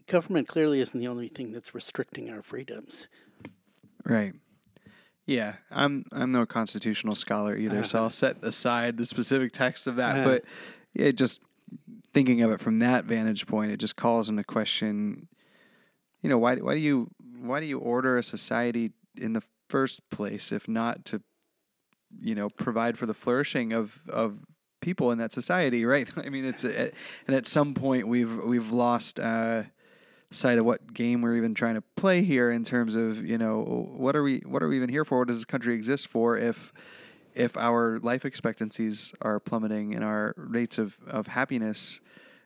government 0.08 0.48
clearly 0.48 0.80
isn't 0.80 1.00
the 1.00 1.08
only 1.08 1.28
thing 1.28 1.52
that's 1.52 1.74
restricting 1.74 2.30
our 2.30 2.42
freedoms. 2.42 3.08
Right. 4.06 4.34
Yeah, 5.26 5.56
I'm 5.72 6.06
I'm 6.12 6.32
no 6.32 6.46
constitutional 6.46 7.16
scholar 7.16 7.58
either, 7.58 7.84
so 7.84 7.98
I'll 7.98 8.12
set 8.12 8.44
aside 8.44 8.98
the 8.98 9.08
specific 9.08 9.52
text 9.54 9.88
of 9.88 9.96
that. 9.96 10.18
Uh-huh. 10.18 10.24
But 10.24 10.46
yeah, 10.94 11.10
just 11.10 11.42
thinking 12.14 12.44
of 12.44 12.52
it 12.52 12.60
from 12.60 12.78
that 12.80 13.06
vantage 13.06 13.48
point, 13.48 13.72
it 13.72 13.78
just 13.78 13.96
calls 13.96 14.30
into 14.30 14.44
question. 14.44 15.28
You 16.22 16.30
know, 16.30 16.38
why 16.38 16.58
why 16.58 16.76
do 16.76 16.80
you 16.80 17.10
why 17.48 17.60
do 17.60 17.66
you 17.66 17.80
order 17.80 18.18
a 18.18 18.24
society 18.24 18.92
in 19.16 19.34
the 19.34 19.44
first 19.70 20.10
place 20.10 20.52
if 20.52 20.68
not 20.68 21.06
to, 21.06 21.22
you 22.20 22.36
know, 22.36 22.50
provide 22.50 22.98
for 22.98 23.06
the 23.06 23.14
flourishing 23.14 23.74
of 23.74 24.02
of 24.10 24.40
people 24.82 25.12
in 25.12 25.18
that 25.18 25.32
society, 25.32 25.86
right? 25.96 26.10
I 26.18 26.30
mean, 26.30 26.46
it's 26.46 26.64
a, 26.64 26.92
and 27.28 27.36
at 27.36 27.46
some 27.46 27.74
point 27.74 28.08
we've 28.08 28.38
we've 28.44 28.72
lost. 28.72 29.20
Uh, 29.20 29.64
sight 30.32 30.58
of 30.58 30.66
what 30.66 30.94
game 30.94 31.22
we're 31.22 31.38
even 31.38 31.54
trying 31.54 31.76
to 31.76 31.84
play 31.96 32.22
here 32.22 32.50
in 32.50 32.64
terms 32.64 32.96
of 32.96 33.26
you 33.26 33.38
know 33.38 33.88
what 33.96 34.16
are 34.16 34.24
we 34.24 34.40
what 34.40 34.62
are 34.62 34.68
we 34.68 34.76
even 34.76 34.90
here 34.90 35.06
for 35.06 35.20
what 35.20 35.28
does 35.28 35.38
this 35.38 35.46
country 35.46 35.74
exist 35.74 36.10
for 36.10 36.36
if 36.36 36.74
if 37.36 37.56
our 37.58 38.00
life 38.00 38.26
expectancies 38.26 39.14
are 39.22 39.40
plummeting 39.40 39.94
and 39.94 40.04
our 40.04 40.34
rates 40.38 40.78
of, 40.78 40.98
of 41.08 41.28
happiness 41.28 42.00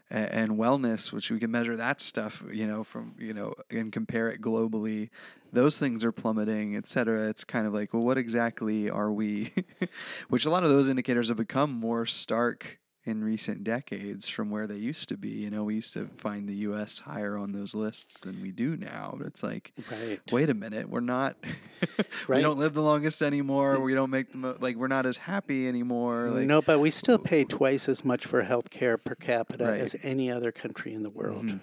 and, 0.10 0.52
wellness 0.58 1.14
which 1.14 1.30
we 1.30 1.40
can 1.40 1.52
measure 1.52 1.78
that 1.78 2.02
stuff 2.02 2.44
you 2.52 2.66
know 2.66 2.84
from 2.84 3.14
you 3.20 3.34
know 3.34 3.54
and 3.70 3.92
compare 3.92 4.30
it 4.30 4.42
globally. 4.42 5.10
Those 5.52 5.80
things 5.80 6.04
are 6.06 6.12
plummeting 6.12 6.76
et 6.76 6.88
cetera. 6.88 7.28
It's 7.30 7.44
kind 7.44 7.68
of 7.68 7.74
like 7.74 7.94
well 7.94 8.04
what 8.04 8.18
exactly 8.18 8.90
are 8.90 9.12
we? 9.12 9.52
Which 10.30 10.46
a 10.46 10.50
lot 10.50 10.64
of 10.64 10.70
those 10.70 10.90
indicators 10.90 11.28
have 11.30 11.38
become 11.38 11.72
more 11.72 12.06
stark 12.06 12.79
in 13.06 13.24
recent 13.24 13.64
decades 13.64 14.28
from 14.30 14.50
where 14.50 14.68
they 14.68 14.76
used 14.76 15.08
to 15.10 15.18
be. 15.18 15.30
You 15.30 15.50
know, 15.50 15.64
we 15.64 15.76
used 15.76 15.94
to 15.94 16.08
find 16.18 16.48
the 16.50 16.56
U.S. 16.68 17.00
higher 17.00 17.38
on 17.38 17.54
those 17.54 17.74
lists 17.74 18.22
than 18.22 18.42
we 18.42 18.52
do 18.52 18.76
now. 18.76 19.16
But 19.18 19.28
it's 19.28 19.42
like, 19.42 19.72
Right. 19.90 20.20
wait 20.32 20.50
a 20.50 20.54
minute, 20.54 20.90
we're 20.90 21.00
not. 21.00 21.38
we 22.28 22.42
don't 22.42 22.60
live 22.60 22.74
the 22.74 22.84
longest 22.84 23.22
anymore. 23.22 23.80
We 23.80 23.94
don't 23.94 24.10
make 24.10 24.32
the 24.34 24.38
mo- 24.38 24.58
like 24.60 24.76
we're 24.76 24.88
not 24.88 25.06
as 25.06 25.18
happy 25.18 25.68
anymore. 25.68 26.30
Like, 26.30 26.46
no, 26.46 26.62
but 26.62 26.80
we 26.80 26.92
still 26.92 27.18
pay 27.18 27.46
twice 27.46 27.88
as 27.88 28.04
much 28.04 28.26
for 28.26 28.42
health 28.44 28.70
care 28.70 28.98
per 28.98 29.16
capita 29.16 29.66
Right. 29.66 29.82
as 29.82 29.96
any 30.04 30.30
other 30.30 30.52
country 30.52 30.94
in 30.94 31.04
the 31.04 31.10
world. 31.10 31.60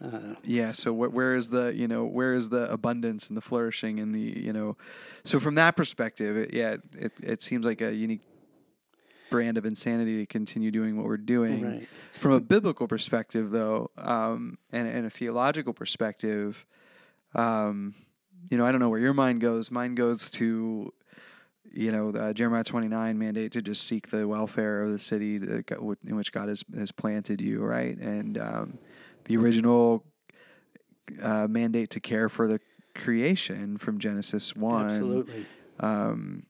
Uh, 0.00 0.36
Yeah. 0.44 0.70
So 0.72 0.94
wh- 0.94 1.12
where 1.12 1.34
is 1.34 1.48
the 1.48 1.74
you 1.74 1.88
know 1.88 2.04
where 2.04 2.34
is 2.34 2.50
the 2.50 2.70
abundance 2.70 3.26
and 3.28 3.36
the 3.36 3.40
flourishing 3.40 3.98
and 3.98 4.14
the 4.14 4.20
you 4.20 4.52
know, 4.52 4.76
so 5.24 5.40
from 5.40 5.56
that 5.56 5.76
perspective, 5.76 6.36
it, 6.36 6.54
yeah, 6.54 6.76
it 6.96 7.12
it 7.20 7.42
seems 7.42 7.66
like 7.66 7.80
a 7.80 7.92
unique 7.92 8.20
brand 9.30 9.56
of 9.58 9.64
insanity 9.64 10.18
to 10.18 10.26
continue 10.26 10.70
doing 10.70 10.96
what 10.96 11.06
we're 11.06 11.16
doing. 11.16 11.64
Right. 11.64 11.88
From 12.12 12.32
a 12.32 12.40
biblical 12.40 12.86
perspective, 12.88 13.50
though, 13.50 13.90
um, 13.96 14.58
and 14.72 14.88
and 14.88 15.06
a 15.06 15.10
theological 15.10 15.72
perspective, 15.72 16.66
um, 17.34 17.94
you 18.50 18.58
know, 18.58 18.66
I 18.66 18.72
don't 18.72 18.80
know 18.80 18.88
where 18.88 19.00
your 19.00 19.14
mind 19.14 19.40
goes. 19.40 19.70
Mine 19.70 19.94
goes 19.94 20.30
to. 20.32 20.92
You 21.70 21.92
know, 21.92 22.08
uh, 22.10 22.32
Jeremiah 22.32 22.64
twenty 22.64 22.88
nine 22.88 23.18
mandate 23.18 23.52
to 23.52 23.60
just 23.60 23.84
seek 23.84 24.08
the 24.08 24.26
welfare 24.26 24.80
of 24.80 24.90
the 24.90 24.98
city 24.98 25.36
that, 25.36 25.70
in 26.06 26.16
which 26.16 26.32
God 26.32 26.48
has 26.48 26.64
has 26.74 26.90
planted 26.90 27.42
you, 27.42 27.62
right? 27.62 27.94
And 27.98 28.38
um, 28.38 28.78
the 29.26 29.36
original 29.36 30.02
uh, 31.22 31.46
mandate 31.46 31.90
to 31.90 32.00
care 32.00 32.30
for 32.30 32.48
the 32.48 32.58
creation 32.94 33.76
from 33.76 33.98
Genesis 33.98 34.56
one. 34.56 34.86
absolutely. 34.86 35.46
Um, 35.78 36.44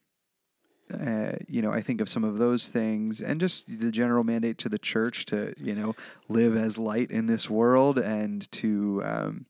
uh, 0.92 1.36
you 1.46 1.62
know, 1.62 1.72
I 1.72 1.80
think 1.80 2.00
of 2.00 2.08
some 2.08 2.24
of 2.24 2.38
those 2.38 2.68
things, 2.68 3.20
and 3.20 3.40
just 3.40 3.80
the 3.80 3.90
general 3.90 4.24
mandate 4.24 4.58
to 4.58 4.68
the 4.68 4.78
church 4.78 5.24
to 5.26 5.54
you 5.56 5.74
know 5.74 5.94
live 6.28 6.56
as 6.56 6.78
light 6.78 7.10
in 7.10 7.26
this 7.26 7.48
world, 7.50 7.98
and 7.98 8.50
to. 8.52 9.02
Um, 9.04 9.46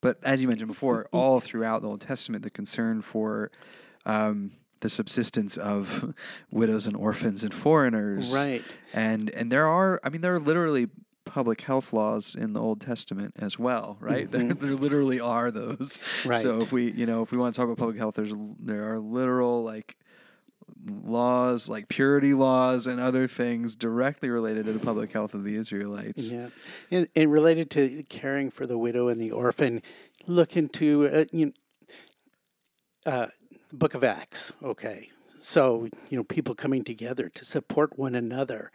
but 0.00 0.18
as 0.22 0.42
you 0.42 0.48
mentioned 0.48 0.68
before, 0.68 1.08
all 1.10 1.40
throughout 1.40 1.82
the 1.82 1.88
Old 1.88 2.00
Testament, 2.00 2.44
the 2.44 2.50
concern 2.50 3.02
for 3.02 3.50
um, 4.04 4.52
the 4.80 4.88
subsistence 4.88 5.56
of 5.56 6.14
widows 6.50 6.86
and 6.86 6.96
orphans 6.96 7.42
and 7.42 7.52
foreigners. 7.52 8.34
Right. 8.34 8.62
And 8.92 9.30
and 9.30 9.50
there 9.50 9.66
are 9.66 10.00
I 10.04 10.08
mean 10.10 10.20
there 10.20 10.34
are 10.34 10.40
literally 10.40 10.88
public 11.24 11.60
health 11.62 11.92
laws 11.92 12.34
in 12.34 12.52
the 12.52 12.60
Old 12.60 12.80
Testament 12.80 13.34
as 13.38 13.58
well, 13.58 13.98
right? 14.00 14.30
There, 14.36 14.54
there 14.54 14.74
literally 14.74 15.20
are 15.20 15.50
those. 15.50 15.98
Right. 16.24 16.38
So 16.38 16.60
if 16.60 16.72
we, 16.72 16.90
you 16.92 17.06
know, 17.06 17.22
if 17.22 17.32
we 17.32 17.38
want 17.38 17.54
to 17.54 17.60
talk 17.60 17.66
about 17.66 17.78
public 17.78 17.98
health, 17.98 18.14
there's 18.14 18.34
there 18.58 18.92
are 18.92 18.98
literal 18.98 19.62
like 19.62 19.96
laws 20.84 21.68
like 21.68 21.88
purity 21.88 22.34
laws 22.34 22.86
and 22.86 23.00
other 23.00 23.26
things 23.26 23.76
directly 23.76 24.28
related 24.28 24.66
to 24.66 24.72
the 24.72 24.78
public 24.78 25.12
health 25.12 25.34
of 25.34 25.44
the 25.44 25.56
Israelites. 25.56 26.32
Yeah, 26.32 26.48
and, 26.90 27.08
and 27.14 27.32
related 27.32 27.70
to 27.72 28.02
caring 28.08 28.50
for 28.50 28.66
the 28.66 28.78
widow 28.78 29.08
and 29.08 29.20
the 29.20 29.30
orphan, 29.30 29.82
look 30.26 30.56
into 30.56 31.08
uh, 31.08 31.24
you 31.32 31.46
know, 31.46 31.52
uh, 33.12 33.26
Book 33.72 33.94
of 33.94 34.04
Acts. 34.04 34.52
Okay, 34.62 35.10
so 35.40 35.88
you 36.10 36.16
know 36.16 36.24
people 36.24 36.54
coming 36.54 36.84
together 36.84 37.28
to 37.28 37.44
support 37.44 37.98
one 37.98 38.14
another, 38.14 38.70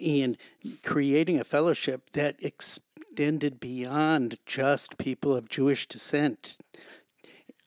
and 0.00 0.36
creating 0.82 1.38
a 1.38 1.44
fellowship 1.44 2.10
that 2.12 2.36
extended 2.40 3.60
beyond 3.60 4.38
just 4.46 4.98
people 4.98 5.34
of 5.34 5.48
Jewish 5.48 5.86
descent, 5.86 6.56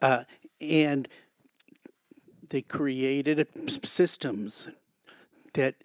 uh, 0.01 0.23
and 0.59 1.07
they 2.49 2.61
created 2.61 3.47
systems 3.83 4.67
that 5.53 5.75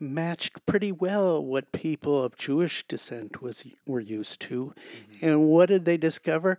matched 0.00 0.64
pretty 0.66 0.92
well 0.92 1.42
what 1.42 1.72
people 1.72 2.22
of 2.22 2.36
Jewish 2.36 2.86
descent 2.86 3.40
was 3.40 3.64
were 3.86 4.00
used 4.00 4.40
to. 4.42 4.74
Mm-hmm. 4.74 5.26
And 5.26 5.48
what 5.48 5.68
did 5.68 5.84
they 5.84 5.96
discover? 5.96 6.58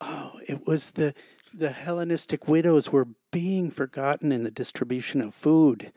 Oh, 0.00 0.40
it 0.46 0.66
was 0.66 0.92
the 0.92 1.14
the 1.52 1.70
Hellenistic 1.70 2.46
widows 2.46 2.92
were 2.92 3.08
being 3.32 3.70
forgotten 3.70 4.32
in 4.32 4.44
the 4.44 4.50
distribution 4.50 5.20
of 5.20 5.34
food. 5.34 5.92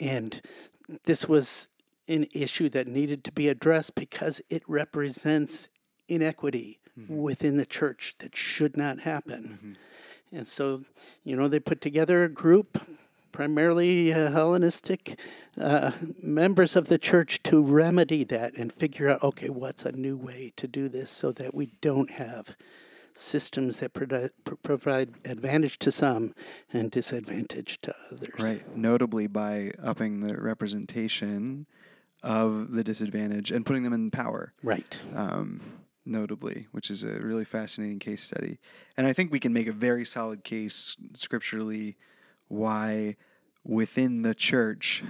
And 0.00 0.40
this 1.04 1.26
was 1.28 1.68
an 2.06 2.26
issue 2.32 2.68
that 2.70 2.86
needed 2.86 3.24
to 3.24 3.32
be 3.32 3.48
addressed 3.48 3.94
because 3.94 4.42
it 4.48 4.62
represents 4.66 5.68
inequity 6.08 6.80
mm-hmm. 6.98 7.16
within 7.16 7.56
the 7.56 7.66
church 7.66 8.16
that 8.18 8.36
should 8.36 8.76
not 8.76 9.00
happen. 9.00 9.58
Mm-hmm. 9.58 9.72
And 10.32 10.46
so, 10.46 10.84
you 11.24 11.36
know, 11.36 11.48
they 11.48 11.60
put 11.60 11.80
together 11.80 12.22
a 12.24 12.28
group, 12.28 12.78
primarily 13.32 14.12
uh, 14.12 14.30
Hellenistic 14.30 15.18
uh, 15.60 15.92
members 16.22 16.76
of 16.76 16.88
the 16.88 16.98
church, 16.98 17.42
to 17.44 17.62
remedy 17.62 18.24
that 18.24 18.54
and 18.56 18.72
figure 18.72 19.08
out 19.08 19.22
okay, 19.22 19.48
what's 19.48 19.84
a 19.84 19.92
new 19.92 20.16
way 20.16 20.52
to 20.56 20.68
do 20.68 20.88
this 20.88 21.10
so 21.10 21.32
that 21.32 21.54
we 21.54 21.66
don't 21.80 22.12
have 22.12 22.56
systems 23.12 23.80
that 23.80 23.92
provi- 23.92 24.30
provide 24.62 25.14
advantage 25.24 25.78
to 25.80 25.90
some 25.90 26.34
and 26.72 26.90
disadvantage 26.90 27.80
to 27.82 27.94
others. 28.10 28.30
Right. 28.38 28.76
Notably 28.76 29.26
by 29.26 29.72
upping 29.82 30.20
the 30.20 30.36
representation 30.36 31.66
of 32.22 32.72
the 32.72 32.84
disadvantaged 32.84 33.50
and 33.50 33.64
putting 33.64 33.82
them 33.82 33.92
in 33.92 34.10
power. 34.10 34.52
Right. 34.62 34.96
um, 35.14 35.60
notably, 36.10 36.66
which 36.72 36.90
is 36.90 37.04
a 37.04 37.20
really 37.20 37.44
fascinating 37.44 37.98
case 37.98 38.22
study. 38.22 38.58
And 38.96 39.06
I 39.06 39.12
think 39.12 39.32
we 39.32 39.40
can 39.40 39.52
make 39.52 39.66
a 39.66 39.72
very 39.72 40.04
solid 40.04 40.44
case 40.44 40.96
scripturally 41.14 41.96
why 42.48 43.16
within 43.64 44.22
the 44.22 44.34
church 44.34 45.04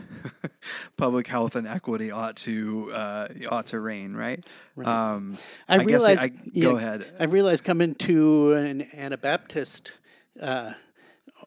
public 0.97 1.27
health 1.27 1.57
and 1.57 1.67
equity 1.67 2.11
ought 2.11 2.37
to 2.37 2.91
uh, 2.93 3.29
ought 3.49 3.67
to 3.67 3.81
reign, 3.81 4.15
right? 4.15 4.45
Um, 4.85 5.37
I, 5.69 5.79
guess 5.79 5.87
realized. 5.87 6.23
I, 6.23 6.29
go 6.29 6.43
yeah, 6.53 6.71
ahead. 6.77 7.13
I 7.19 7.25
realized 7.25 7.65
coming 7.65 7.95
to 7.97 8.53
an 8.53 8.83
Anabaptist 8.93 9.93
uh, 10.41 10.73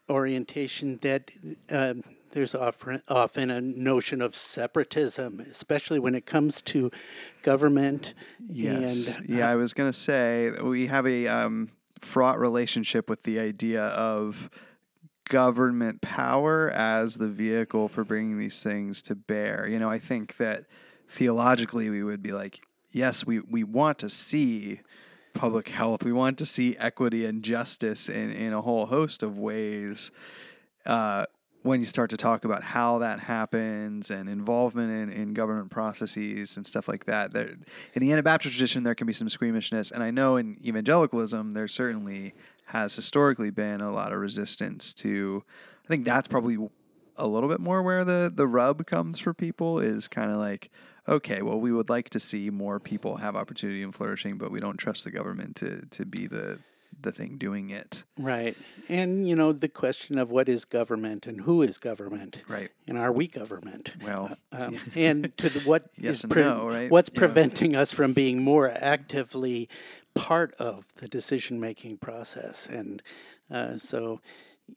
orientation 0.09 0.99
that 1.01 1.31
um 1.69 2.03
there's 2.33 2.53
often, 2.53 3.01
often 3.07 3.49
a 3.49 3.61
notion 3.61 4.21
of 4.21 4.35
separatism, 4.35 5.39
especially 5.49 5.99
when 5.99 6.13
it 6.13 6.25
comes 6.25 6.61
to 6.63 6.91
government. 7.41 8.13
Yes. 8.45 9.15
And, 9.15 9.29
yeah, 9.29 9.49
I 9.49 9.55
was 9.55 9.73
going 9.73 9.89
to 9.89 9.97
say 9.97 10.51
we 10.61 10.87
have 10.87 11.07
a 11.07 11.27
um, 11.27 11.69
fraught 11.99 12.39
relationship 12.39 13.09
with 13.09 13.23
the 13.23 13.39
idea 13.39 13.83
of 13.83 14.49
government 15.29 16.01
power 16.01 16.69
as 16.69 17.15
the 17.15 17.29
vehicle 17.29 17.87
for 17.87 18.03
bringing 18.03 18.37
these 18.37 18.61
things 18.61 19.01
to 19.03 19.15
bear. 19.15 19.67
You 19.67 19.79
know, 19.79 19.89
I 19.89 19.99
think 19.99 20.37
that 20.37 20.65
theologically 21.07 21.89
we 21.89 22.03
would 22.03 22.21
be 22.21 22.33
like, 22.33 22.59
yes, 22.91 23.25
we, 23.25 23.39
we 23.39 23.63
want 23.63 23.99
to 23.99 24.09
see 24.09 24.81
public 25.33 25.69
health, 25.69 26.03
we 26.03 26.13
want 26.13 26.37
to 26.37 26.45
see 26.45 26.75
equity 26.77 27.25
and 27.25 27.43
justice 27.43 28.09
in, 28.09 28.31
in 28.31 28.53
a 28.53 28.61
whole 28.61 28.85
host 28.85 29.23
of 29.23 29.37
ways. 29.37 30.11
Uh, 30.85 31.25
when 31.63 31.79
you 31.79 31.85
start 31.85 32.09
to 32.09 32.17
talk 32.17 32.43
about 32.43 32.61
how 32.61 32.99
that 32.99 33.21
happens 33.21 34.11
and 34.11 34.29
involvement 34.29 34.91
in, 34.91 35.09
in 35.09 35.33
government 35.33 35.71
processes 35.71 36.57
and 36.57 36.67
stuff 36.67 36.87
like 36.89 37.05
that, 37.05 37.33
there, 37.33 37.55
in 37.93 38.01
the 38.01 38.11
Anabaptist 38.11 38.55
tradition, 38.55 38.83
there 38.83 38.95
can 38.95 39.07
be 39.07 39.13
some 39.13 39.29
squeamishness. 39.29 39.89
And 39.89 40.03
I 40.03 40.11
know 40.11 40.35
in 40.35 40.57
evangelicalism, 40.63 41.51
there 41.51 41.69
certainly 41.69 42.33
has 42.65 42.95
historically 42.95 43.49
been 43.49 43.79
a 43.79 43.91
lot 43.91 44.11
of 44.11 44.19
resistance 44.19 44.93
to. 44.95 45.43
I 45.85 45.87
think 45.87 46.05
that's 46.05 46.27
probably 46.27 46.57
a 47.15 47.27
little 47.27 47.49
bit 47.49 47.59
more 47.59 47.81
where 47.81 48.03
the, 48.03 48.31
the 48.33 48.47
rub 48.47 48.85
comes 48.85 49.19
for 49.19 49.33
people 49.33 49.79
is 49.79 50.07
kind 50.07 50.31
of 50.31 50.37
like, 50.37 50.69
okay, 51.07 51.41
well, 51.41 51.59
we 51.59 51.71
would 51.71 51.89
like 51.89 52.09
to 52.09 52.19
see 52.19 52.49
more 52.49 52.79
people 52.79 53.17
have 53.17 53.35
opportunity 53.35 53.83
and 53.83 53.95
flourishing, 53.95 54.37
but 54.37 54.51
we 54.51 54.59
don't 54.59 54.77
trust 54.77 55.03
the 55.03 55.11
government 55.11 55.55
to, 55.57 55.85
to 55.91 56.05
be 56.05 56.27
the, 56.27 56.59
the 57.03 57.11
thing 57.11 57.37
doing 57.37 57.69
it. 57.69 58.03
Right. 58.17 58.57
And, 58.89 59.27
you 59.27 59.35
know, 59.35 59.53
the 59.53 59.69
question 59.69 60.17
of 60.17 60.31
what 60.31 60.49
is 60.49 60.65
government 60.65 61.27
and 61.27 61.41
who 61.41 61.61
is 61.61 61.77
government. 61.77 62.41
Right. 62.47 62.71
And 62.87 62.97
are 62.97 63.11
we 63.11 63.27
government? 63.27 63.91
Well, 64.03 64.37
Um, 64.51 64.77
and 64.95 65.31
to 65.37 65.49
the, 65.49 65.59
what 65.61 65.89
Yes 65.97 66.17
is 66.17 66.23
and 66.25 66.35
no, 66.35 66.67
right? 66.67 66.89
what's 66.91 67.09
preventing 67.09 67.75
us 67.75 67.91
from 67.93 68.13
being 68.13 68.41
more 68.41 68.69
actively 68.69 69.69
part 70.15 70.53
of 70.59 70.85
the 70.97 71.07
decision 71.07 71.59
making 71.59 71.97
process 71.97 72.67
and 72.67 73.01
uh, 73.49 73.77
so 73.79 74.21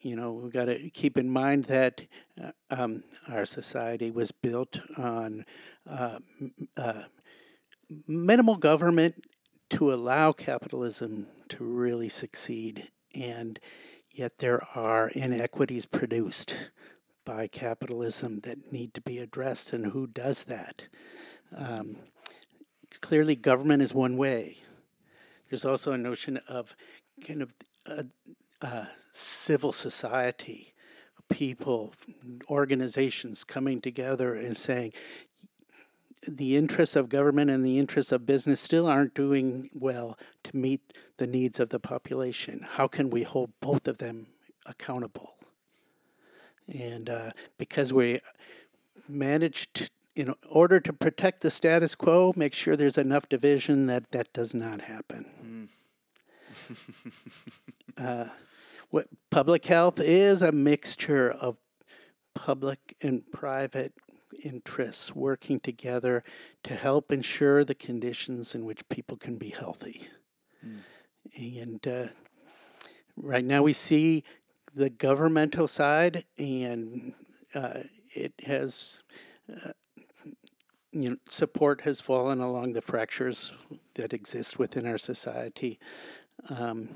you 0.01 0.17
know 0.17 0.33
we've 0.33 0.53
got 0.53 0.65
to 0.65 0.89
keep 0.91 1.19
in 1.19 1.29
mind 1.29 1.65
that 1.67 2.01
uh, 2.43 2.53
um, 2.71 3.05
our 3.29 3.45
society 3.45 4.11
was 4.11 4.33
built 4.33 4.81
on 4.97 5.45
uh, 5.89 6.19
uh, 6.79 7.03
minimal 8.07 8.57
government 8.57 9.23
to 9.71 9.93
allow 9.93 10.33
capitalism 10.33 11.27
to 11.49 11.65
really 11.65 12.09
succeed 12.09 12.91
and 13.15 13.59
yet 14.11 14.39
there 14.39 14.63
are 14.75 15.09
inequities 15.09 15.87
produced 15.87 16.57
by 17.25 17.47
capitalism 17.47 18.41
that 18.41 18.73
need 18.73 18.95
to 18.95 19.01
be 19.01 19.19
addressed 19.19 19.73
and 19.73 19.87
who 19.87 20.07
does 20.07 20.45
that? 20.45 20.85
Um, 21.55 21.97
clearly 23.01 23.35
government 23.35 23.83
is 23.83 23.93
one 23.93 24.17
way. 24.17 24.59
There's 25.49 25.65
also 25.65 25.93
a 25.93 25.99
notion 25.99 26.39
of 26.49 26.75
kind 27.27 27.43
of 27.43 27.55
uh, 27.87 28.05
uh, 28.63 28.87
civil 29.13 29.73
society 29.73 30.75
people 31.29 31.93
organizations 32.49 33.45
coming 33.45 33.81
together 33.81 34.35
and 34.35 34.57
saying 34.57 34.93
the 36.27 36.57
interests 36.57 36.97
of 36.97 37.09
government 37.09 37.51
and 37.51 37.65
the 37.65 37.79
interests 37.79 38.12
of 38.12 38.27
business 38.27 38.61
still 38.61 38.87
aren't 38.87 39.15
doing 39.15 39.71
well 39.75 40.19
to 40.45 40.57
meet 40.57 40.93
the 41.19 41.27
needs 41.27 41.61
of 41.61 41.71
the 41.71 41.81
population. 41.81 42.67
How 42.73 42.89
can 42.89 43.11
we 43.11 43.23
hold 43.23 43.51
both 43.61 43.87
of 43.89 43.99
them 43.99 44.27
accountable? 44.65 45.35
And 46.73 47.09
uh, 47.09 47.31
because 47.59 47.93
we 47.93 48.21
managed, 49.09 49.91
in 50.15 50.35
order 50.49 50.81
to 50.81 50.93
protect 50.93 51.43
the 51.43 51.51
status 51.51 51.95
quo, 51.95 52.33
make 52.37 52.55
sure 52.55 52.77
there's 52.77 52.99
enough 52.99 53.29
division 53.29 53.87
that 53.87 54.11
that 54.11 54.33
does 54.33 54.53
not 54.53 54.83
happen. 54.83 55.69
uh, 57.99 58.27
what 58.91 59.09
public 59.31 59.65
health 59.67 60.01
is 60.01 60.43
a 60.43 60.53
mixture 60.53 61.31
of 61.31 61.57
public 62.35 62.97
and 63.01 63.31
private 63.33 63.93
interests 64.42 65.14
working 65.14 65.61
together 65.61 66.22
to 66.62 66.75
help 66.75 67.11
ensure 67.11 67.64
the 67.64 67.75
conditions 67.75 68.55
in 68.55 68.64
which 68.64 68.88
people 68.88 69.16
can 69.16 69.37
be 69.37 69.51
healthy. 69.51 70.09
And 71.37 71.87
uh, 71.87 72.07
right 73.16 73.44
now 73.44 73.62
we 73.62 73.72
see 73.72 74.25
the 74.75 74.90
governmental 74.90 75.66
side, 75.66 76.25
and 76.37 77.14
uh, 77.55 77.81
it 78.14 78.35
has, 78.44 79.03
uh, 79.51 79.70
you 80.92 81.11
know, 81.11 81.16
support 81.29 81.83
has 81.83 82.01
fallen 82.01 82.40
along 82.40 82.72
the 82.72 82.83
fractures 82.83 83.55
that 83.94 84.12
exist 84.12 84.59
within 84.59 84.87
our 84.87 84.99
society. 84.99 85.79
Um, 86.49 86.90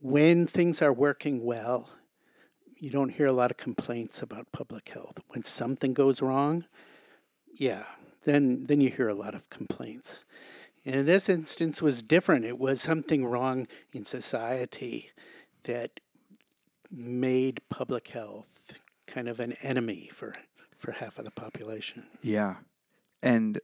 when 0.00 0.46
things 0.46 0.82
are 0.82 0.92
working 0.92 1.44
well, 1.44 1.88
you 2.78 2.90
don't 2.90 3.10
hear 3.10 3.26
a 3.26 3.32
lot 3.32 3.50
of 3.50 3.56
complaints 3.56 4.22
about 4.22 4.52
public 4.52 4.88
health. 4.88 5.18
When 5.28 5.42
something 5.42 5.94
goes 5.94 6.20
wrong, 6.20 6.64
yeah, 7.54 7.84
then 8.24 8.66
then 8.66 8.80
you 8.80 8.90
hear 8.90 9.08
a 9.08 9.14
lot 9.14 9.34
of 9.34 9.50
complaints. 9.50 10.24
And 10.84 11.08
this 11.08 11.28
instance 11.28 11.80
was 11.80 12.02
different. 12.02 12.44
It 12.44 12.58
was 12.58 12.80
something 12.80 13.24
wrong 13.24 13.66
in 13.92 14.04
society 14.04 15.10
that 15.62 16.00
made 16.90 17.60
public 17.70 18.08
health 18.08 18.78
kind 19.06 19.28
of 19.28 19.40
an 19.40 19.52
enemy 19.62 20.10
for 20.12 20.32
for 20.76 20.92
half 20.92 21.18
of 21.18 21.24
the 21.24 21.30
population. 21.30 22.04
Yeah. 22.22 22.56
And 23.22 23.60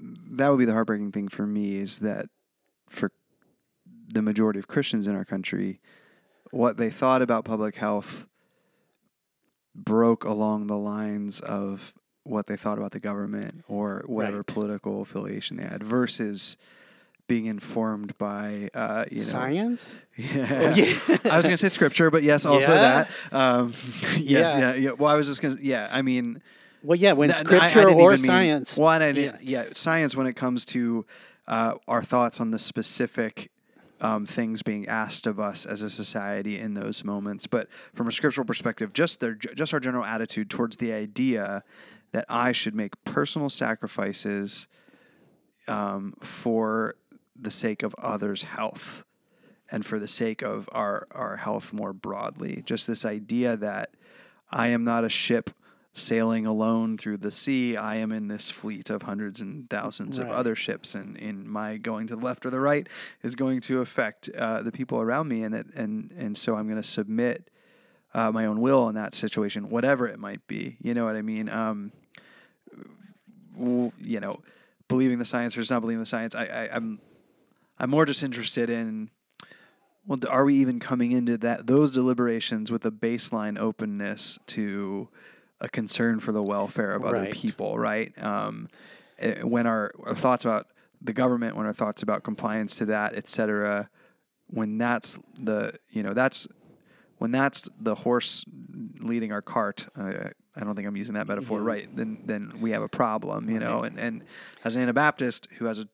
that 0.00 0.48
would 0.48 0.58
be 0.58 0.64
the 0.64 0.72
heartbreaking 0.72 1.12
thing 1.12 1.28
for 1.28 1.46
me 1.46 1.76
is 1.76 2.00
that 2.00 2.26
for 2.88 3.12
the 4.12 4.22
majority 4.22 4.58
of 4.58 4.66
Christians 4.66 5.06
in 5.06 5.14
our 5.14 5.24
country, 5.24 5.80
what 6.50 6.76
they 6.76 6.90
thought 6.90 7.22
about 7.22 7.44
public 7.44 7.76
health 7.76 8.26
broke 9.74 10.24
along 10.24 10.66
the 10.66 10.76
lines 10.76 11.40
of 11.40 11.94
what 12.24 12.46
they 12.46 12.56
thought 12.56 12.78
about 12.78 12.92
the 12.92 13.00
government 13.00 13.64
or 13.68 14.02
whatever 14.06 14.38
Right. 14.38 14.46
political 14.46 15.00
affiliation 15.02 15.56
they 15.56 15.64
had 15.64 15.82
versus 15.82 16.56
being 17.26 17.46
informed 17.46 18.16
by 18.18 18.70
uh, 18.74 19.04
you 19.10 19.18
know 19.18 19.22
Science? 19.24 19.98
yeah. 20.16 20.74
yeah. 20.74 20.84
I 21.30 21.36
was 21.36 21.46
going 21.46 21.50
to 21.52 21.56
say 21.58 21.68
scripture, 21.68 22.10
but 22.10 22.22
yes, 22.22 22.44
also 22.46 22.72
Yeah. 22.74 23.04
that. 23.30 23.34
Um, 23.34 23.72
yes, 24.16 24.54
Yeah. 24.54 24.58
yeah. 24.58 24.74
yeah, 24.74 24.90
Well, 24.92 25.12
I 25.12 25.16
was 25.16 25.26
just 25.26 25.40
going 25.42 25.56
to, 25.56 25.64
yeah. 25.64 25.88
I 25.90 26.02
mean, 26.02 26.42
Well, 26.82 26.96
yeah, 26.96 27.12
when 27.12 27.30
n- 27.30 27.36
n- 27.36 27.46
I- 27.60 27.64
I 27.64 27.68
scripture 27.68 27.90
or 27.90 28.10
mean- 28.12 28.18
science. 28.18 28.76
One, 28.76 29.02
I 29.02 29.12
didn't, 29.12 29.42
yeah. 29.42 29.66
science 29.72 30.16
when 30.16 30.26
it 30.26 30.36
comes 30.36 30.64
to 30.66 31.04
uh, 31.46 31.74
our 31.86 32.02
thoughts 32.02 32.40
on 32.40 32.50
the 32.50 32.58
specific 32.58 33.50
um, 34.00 34.26
things 34.26 34.62
being 34.62 34.86
asked 34.86 35.26
of 35.26 35.40
us 35.40 35.66
as 35.66 35.82
a 35.82 35.90
society 35.90 36.58
in 36.58 36.74
those 36.74 37.04
moments. 37.04 37.46
But 37.46 37.68
from 37.94 38.08
a 38.08 38.12
scriptural 38.12 38.46
perspective, 38.46 38.92
just 38.92 39.20
their, 39.20 39.34
just 39.34 39.74
our 39.74 39.80
general 39.80 40.04
attitude 40.04 40.50
towards 40.50 40.76
the 40.76 40.92
idea 40.92 41.62
that 42.12 42.24
I 42.28 42.52
should 42.52 42.74
make 42.74 42.92
personal 43.04 43.50
sacrifices 43.50 44.68
um, 45.66 46.14
for 46.20 46.94
the 47.36 47.50
sake 47.50 47.82
of 47.82 47.94
others' 47.98 48.44
health 48.44 49.04
and 49.70 49.84
for 49.84 49.98
the 49.98 50.08
sake 50.08 50.42
of 50.42 50.68
our, 50.72 51.06
our 51.10 51.36
health 51.36 51.72
more 51.72 51.92
broadly. 51.92 52.62
Just 52.64 52.86
this 52.86 53.04
idea 53.04 53.56
that 53.56 53.90
I 54.50 54.68
am 54.68 54.82
not 54.84 55.04
a 55.04 55.10
ship 55.10 55.50
sailing 55.98 56.46
alone 56.46 56.96
through 56.96 57.18
the 57.18 57.30
sea. 57.30 57.76
I 57.76 57.96
am 57.96 58.12
in 58.12 58.28
this 58.28 58.50
fleet 58.50 58.88
of 58.90 59.02
hundreds 59.02 59.40
and 59.40 59.68
thousands 59.68 60.18
Right. 60.18 60.28
of 60.28 60.34
other 60.34 60.54
ships, 60.54 60.94
and 60.94 61.16
in 61.16 61.48
my 61.48 61.76
going 61.76 62.06
to 62.08 62.16
the 62.16 62.24
left 62.24 62.46
or 62.46 62.50
the 62.50 62.60
right 62.60 62.88
is 63.22 63.34
going 63.34 63.60
to 63.62 63.80
affect 63.80 64.28
uh, 64.30 64.62
the 64.62 64.72
people 64.72 65.00
around 65.00 65.28
me, 65.28 65.42
and 65.42 65.54
that, 65.54 65.66
and 65.74 66.12
and 66.16 66.36
so 66.36 66.56
I'm 66.56 66.66
going 66.68 66.80
to 66.80 66.88
submit 66.88 67.50
uh, 68.14 68.32
my 68.32 68.46
own 68.46 68.60
will 68.60 68.88
in 68.88 68.94
that 68.94 69.14
situation, 69.14 69.68
whatever 69.70 70.06
it 70.06 70.18
might 70.18 70.46
be. 70.46 70.76
You 70.80 70.94
know 70.94 71.04
what 71.04 71.16
I 71.16 71.22
mean? 71.22 71.48
Um, 71.48 71.92
you 73.56 74.20
know, 74.20 74.40
believing 74.88 75.18
the 75.18 75.24
science 75.24 75.54
versus 75.54 75.70
not 75.70 75.80
believing 75.80 76.00
the 76.00 76.06
science. 76.06 76.34
I, 76.34 76.44
I 76.46 76.68
I'm 76.72 77.00
I'm 77.78 77.90
more 77.90 78.06
just 78.06 78.22
interested 78.22 78.70
in 78.70 79.10
well, 80.06 80.18
are 80.28 80.44
we 80.44 80.54
even 80.54 80.78
coming 80.80 81.12
into 81.12 81.36
that 81.38 81.66
those 81.66 81.92
deliberations 81.92 82.72
with 82.72 82.84
a 82.86 82.90
baseline 82.90 83.58
openness 83.58 84.38
to 84.46 85.08
a 85.60 85.68
concern 85.68 86.20
for 86.20 86.32
the 86.32 86.42
welfare 86.42 86.92
of 86.94 87.04
other 87.04 87.22
Right. 87.22 87.32
people, 87.32 87.78
right? 87.78 88.12
Um, 88.22 88.68
eh, 89.18 89.42
when 89.42 89.66
our, 89.66 89.92
our 90.04 90.14
thoughts 90.14 90.44
about 90.44 90.68
the 91.02 91.12
government, 91.12 91.56
when 91.56 91.66
our 91.66 91.72
thoughts 91.72 92.02
about 92.02 92.22
compliance 92.22 92.76
to 92.78 92.86
that, 92.86 93.14
et 93.14 93.28
cetera, 93.28 93.88
when 94.48 94.78
that's 94.78 95.18
the 95.38 95.74
you 95.90 96.02
know 96.02 96.14
that's 96.14 96.46
when 97.18 97.30
that's 97.32 97.68
the 97.80 97.94
horse 97.96 98.44
leading 99.00 99.30
our 99.32 99.42
cart. 99.42 99.88
Uh, 99.96 100.30
I 100.56 100.64
don't 100.64 100.74
think 100.74 100.88
I'm 100.88 100.96
using 100.96 101.14
that 101.14 101.28
metaphor 101.28 101.58
Yeah. 101.60 101.66
right. 101.66 101.96
Then 101.96 102.18
then 102.24 102.52
we 102.60 102.70
have 102.72 102.82
a 102.82 102.88
problem, 102.88 103.50
you 103.50 103.58
know. 103.60 103.82
And 103.82 103.98
and 103.98 104.24
as 104.64 104.74
an 104.76 104.82
Anabaptist 104.82 105.48
who 105.58 105.66
has 105.66 105.78
a 105.80 105.88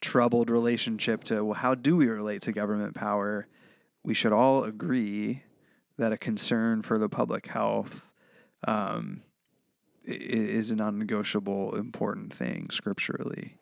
troubled 0.00 0.50
relationship 0.50 1.24
to 1.24 1.44
well, 1.44 1.54
how 1.54 1.74
do 1.74 1.96
we 1.96 2.06
relate 2.08 2.42
to 2.42 2.52
government 2.52 2.94
power? 2.94 3.46
We 4.02 4.14
should 4.14 4.32
all 4.32 4.64
agree 4.64 5.42
that 5.96 6.12
a 6.12 6.16
concern 6.18 6.82
for 6.82 6.98
the 6.98 7.08
public 7.08 7.46
health 7.48 8.10
um, 8.66 9.22
is 10.04 10.70
a 10.70 10.76
non-negotiable, 10.76 11.76
important 11.76 12.32
thing 12.32 12.68
scripturally. 12.70 13.56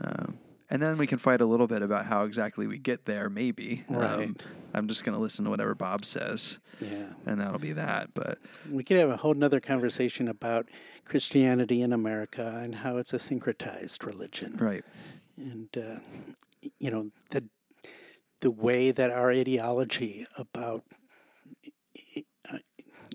Um, 0.00 0.38
and 0.68 0.82
then 0.82 0.98
we 0.98 1.06
can 1.06 1.18
fight 1.18 1.40
a 1.40 1.46
little 1.46 1.68
bit 1.68 1.80
about 1.82 2.06
how 2.06 2.24
exactly 2.24 2.66
we 2.66 2.76
get 2.78 3.04
there. 3.04 3.30
Maybe. 3.30 3.84
Um, 3.88 4.36
I'm 4.74 4.88
just 4.88 5.04
going 5.04 5.14
to 5.14 5.20
listen 5.22 5.44
to 5.44 5.50
whatever 5.50 5.74
Bob 5.76 6.04
says, 6.04 6.58
Yeah. 6.80 7.06
and 7.24 7.40
that'll 7.40 7.60
be 7.60 7.72
that. 7.72 8.12
But 8.14 8.38
We 8.68 8.82
could 8.82 8.96
have 8.98 9.10
a 9.10 9.16
whole 9.18 9.34
nother 9.34 9.60
conversation 9.60 10.26
about 10.26 10.66
Christianity 11.04 11.82
in 11.82 11.92
America 11.92 12.60
and 12.62 12.76
how 12.76 12.96
it's 12.96 13.12
a 13.14 13.18
syncretized 13.18 14.04
religion. 14.04 14.56
right, 14.58 14.84
and 15.36 15.68
uh, 15.76 16.00
you 16.80 16.90
know 16.90 17.10
the 17.30 17.44
the 18.40 18.50
way 18.50 18.90
that 18.90 19.10
our 19.10 19.30
ideology 19.30 20.26
about 20.36 20.82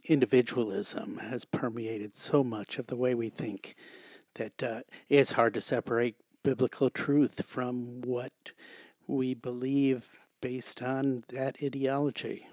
individualism 0.06 1.18
has 1.18 1.46
permeated 1.46 2.16
so 2.16 2.44
much 2.44 2.78
of 2.78 2.88
the 2.88 2.96
way 2.96 3.14
we 3.14 3.30
think 3.30 3.76
that 4.36 4.64
uh, 4.64 4.82
it's 5.10 5.34
hard 5.34 5.54
to 5.54 5.62
separate 5.62 6.16
biblical 6.44 6.90
truth 6.90 7.46
from 7.46 8.02
what 8.02 8.52
we 9.08 9.34
believe 9.34 10.22
based 10.42 10.82
on 10.82 11.24
that 11.30 11.58
ideology. 11.62 12.48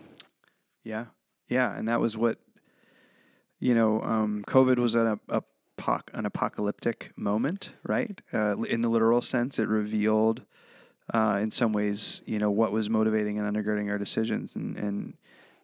Yeah, 0.85 1.07
yeah, 1.49 1.77
and 1.77 1.89
that 1.89 2.01
was 2.01 2.17
what 2.17 2.39
you 3.59 3.75
know. 3.75 4.03
Um, 4.03 4.45
COVID 4.47 4.79
was 4.79 4.95
an, 4.95 5.19
apoc- 5.29 6.13
an 6.13 6.27
apocalyptic 6.27 7.13
moment, 7.17 7.73
right? 7.85 8.21
Uh, 8.33 8.57
in 8.63 8.83
the 8.83 8.89
literal 8.89 9.23
sense, 9.23 9.59
it 9.59 9.69
revealed, 9.69 10.43
uh, 11.13 11.39
in 11.41 11.51
some 11.51 11.73
ways, 11.73 12.23
you 12.27 12.39
know, 12.39 12.51
what 12.51 12.73
was 12.73 12.89
motivating 12.89 13.39
and 13.39 13.57
undergirding 13.57 13.91
our 13.91 13.99
decisions, 13.99 14.57
and 14.57 14.77
and 14.77 15.15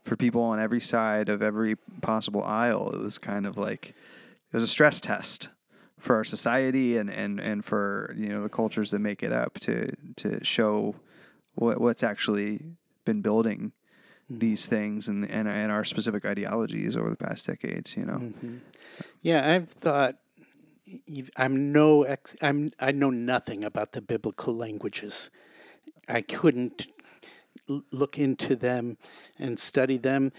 for 0.05 0.17
people 0.17 0.43
on 0.43 0.61
every 0.61 0.81
side 0.81 1.29
of 1.29 1.43
every 1.43 1.77
possible 2.03 2.43
aisle, 2.43 2.91
it 2.91 3.01
was 3.01 3.19
kind 3.19 3.47
of 3.47 3.57
like 3.57 3.89
it 3.89 4.55
was 4.57 4.63
a 4.63 4.69
stress 4.69 5.01
test 5.01 5.49
for 5.99 6.15
our 6.17 6.25
society 6.25 6.97
and 6.99 7.09
and 7.11 7.41
and 7.41 7.65
for 7.65 8.15
you 8.17 8.29
know 8.29 8.43
the 8.43 8.49
cultures 8.49 8.91
that 8.91 8.99
make 8.99 9.23
it 9.23 9.33
up 9.33 9.55
to 9.61 9.87
to 10.17 10.45
show 10.45 10.95
what 11.55 11.81
what's 11.81 12.03
actually 12.03 12.61
been 13.05 13.21
building 13.23 13.73
these 14.31 14.67
things 14.67 15.09
and, 15.09 15.29
and 15.31 15.49
and 15.49 15.71
our 15.73 15.85
specific 15.85 16.25
ideologies 16.25 16.97
over 16.97 17.11
the 17.11 17.17
past 17.17 17.47
decades. 17.47 17.97
You 17.97 18.05
know, 18.07 18.15
Mm-hmm. 18.19 18.57
Yeah, 19.23 19.51
I've 19.55 19.69
thought 19.71 20.17
you've- 21.07 21.31
I'm 21.37 21.73
no 21.73 22.03
ex, 22.05 22.37
I'm 22.43 22.73
I 22.79 22.93
know 22.93 23.11
nothing 23.11 23.65
about 23.65 23.93
the 23.93 24.03
biblical 24.03 24.55
languages. 24.55 25.31
I 26.09 26.21
couldn't 26.21 26.87
look 27.69 28.19
into 28.19 28.57
them 28.57 28.99
and 29.39 29.59
study 29.59 29.99
them, 29.99 30.33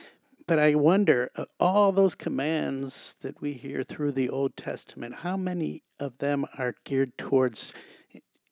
but 0.48 0.60
I 0.60 0.76
wonder 0.76 1.32
uh, 1.36 1.46
all 1.60 1.92
those 1.92 2.16
commands 2.16 3.16
that 3.22 3.42
we 3.42 3.54
hear 3.54 3.84
through 3.84 4.12
the 4.12 4.30
Old 4.30 4.56
Testament, 4.56 5.16
how 5.16 5.38
many 5.38 5.84
of 6.00 6.20
them 6.20 6.46
are 6.58 6.76
geared 6.84 7.18
towards 7.18 7.74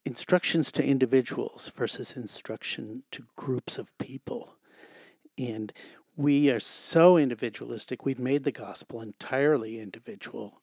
instructions 0.06 0.72
to 0.74 0.84
individuals 0.84 1.72
versus 1.76 2.18
instruction 2.18 3.04
to 3.12 3.26
groups 3.36 3.78
of 3.78 3.96
people? 4.00 4.56
And 5.38 5.72
we 6.16 6.50
are 6.50 6.60
so 6.60 7.18
individualistic. 7.18 8.06
We've 8.06 8.20
made 8.20 8.44
the 8.44 8.52
gospel 8.52 9.02
entirely 9.02 9.80
individual. 9.80 10.62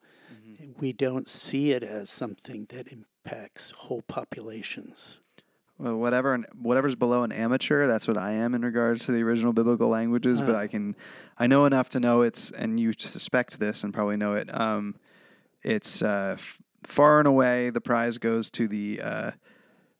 We 0.78 0.92
don't 0.92 1.28
see 1.28 1.72
it 1.72 1.82
as 1.82 2.10
something 2.10 2.66
that 2.68 2.88
impacts 2.88 3.70
whole 3.70 4.02
populations. 4.02 5.20
Well, 5.80 5.96
whatever 5.96 6.36
whatever's 6.60 6.94
below 6.94 7.22
an 7.24 7.32
amateur, 7.32 7.86
that's 7.86 8.06
what 8.06 8.18
I 8.18 8.32
am 8.32 8.54
in 8.54 8.62
regards 8.62 9.06
to 9.06 9.12
the 9.12 9.22
original 9.22 9.52
biblical 9.52 9.88
languages. 9.88 10.40
But 10.40 10.54
Ah. 10.54 10.58
I 10.60 10.66
can, 10.66 10.94
I 11.38 11.46
know 11.46 11.64
enough 11.64 11.88
to 11.90 12.00
know 12.00 12.22
it's, 12.22 12.50
and 12.50 12.78
you 12.78 12.92
suspect 12.98 13.58
this 13.58 13.82
and 13.82 13.92
probably 13.94 14.16
know 14.16 14.34
it. 14.34 14.54
Um, 14.58 14.96
it's 15.62 16.02
uh, 16.02 16.34
f- 16.34 16.58
far 16.82 17.18
and 17.18 17.26
away 17.28 17.70
the 17.70 17.80
prize 17.80 18.18
goes 18.18 18.50
to 18.52 18.68
the 18.68 19.00
uh, 19.02 19.30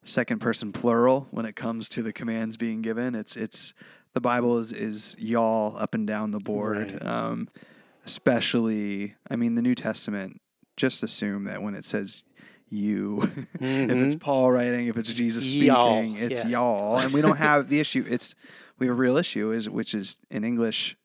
second 0.03 0.40
person 0.40 0.73
plural 0.73 1.29
when 1.31 1.47
it 1.47 1.57
comes 1.57 1.88
to 1.90 2.03
the 2.03 2.12
commands 2.12 2.57
being 2.57 2.83
given. 2.83 3.14
It's 3.14 3.37
it's 3.37 3.75
the 4.12 4.21
Bible 4.21 4.59
is 4.59 4.73
is 4.73 5.16
y'all 5.19 5.77
up 5.77 5.95
and 5.95 6.07
down 6.07 6.31
the 6.33 6.38
board. 6.40 6.93
Right. 6.93 7.07
Um, 7.07 7.49
especially, 8.05 9.14
I 9.31 9.37
mean, 9.37 9.55
the 9.55 9.62
New 9.62 9.75
Testament. 9.75 10.40
Just 10.77 11.03
assume 11.03 11.45
that 11.45 11.62
when 11.62 11.74
it 11.74 11.85
says 11.85 12.24
you, 12.71 13.23
if 13.55 13.61
it's 13.61 14.14
Paul 14.14 14.51
writing, 14.53 14.87
if 14.89 14.97
it's 14.97 15.12
Jesus 15.12 15.55
Mm-hmm. 15.55 15.64
y'all, 15.64 16.03
speaking, 16.03 16.16
it's 16.23 16.45
yeah. 16.45 16.51
y'all, 16.51 16.99
and 16.99 17.12
we 17.12 17.21
don't 17.21 17.37
have 17.37 17.68
the 17.68 17.81
issue. 17.81 18.05
It's 18.09 18.35
we 18.79 18.87
have 18.87 18.97
a 18.97 18.99
real 18.99 19.16
issue 19.16 19.51
is 19.53 19.68
which 19.68 19.93
is 19.95 20.21
in 20.31 20.45
English. 20.45 20.97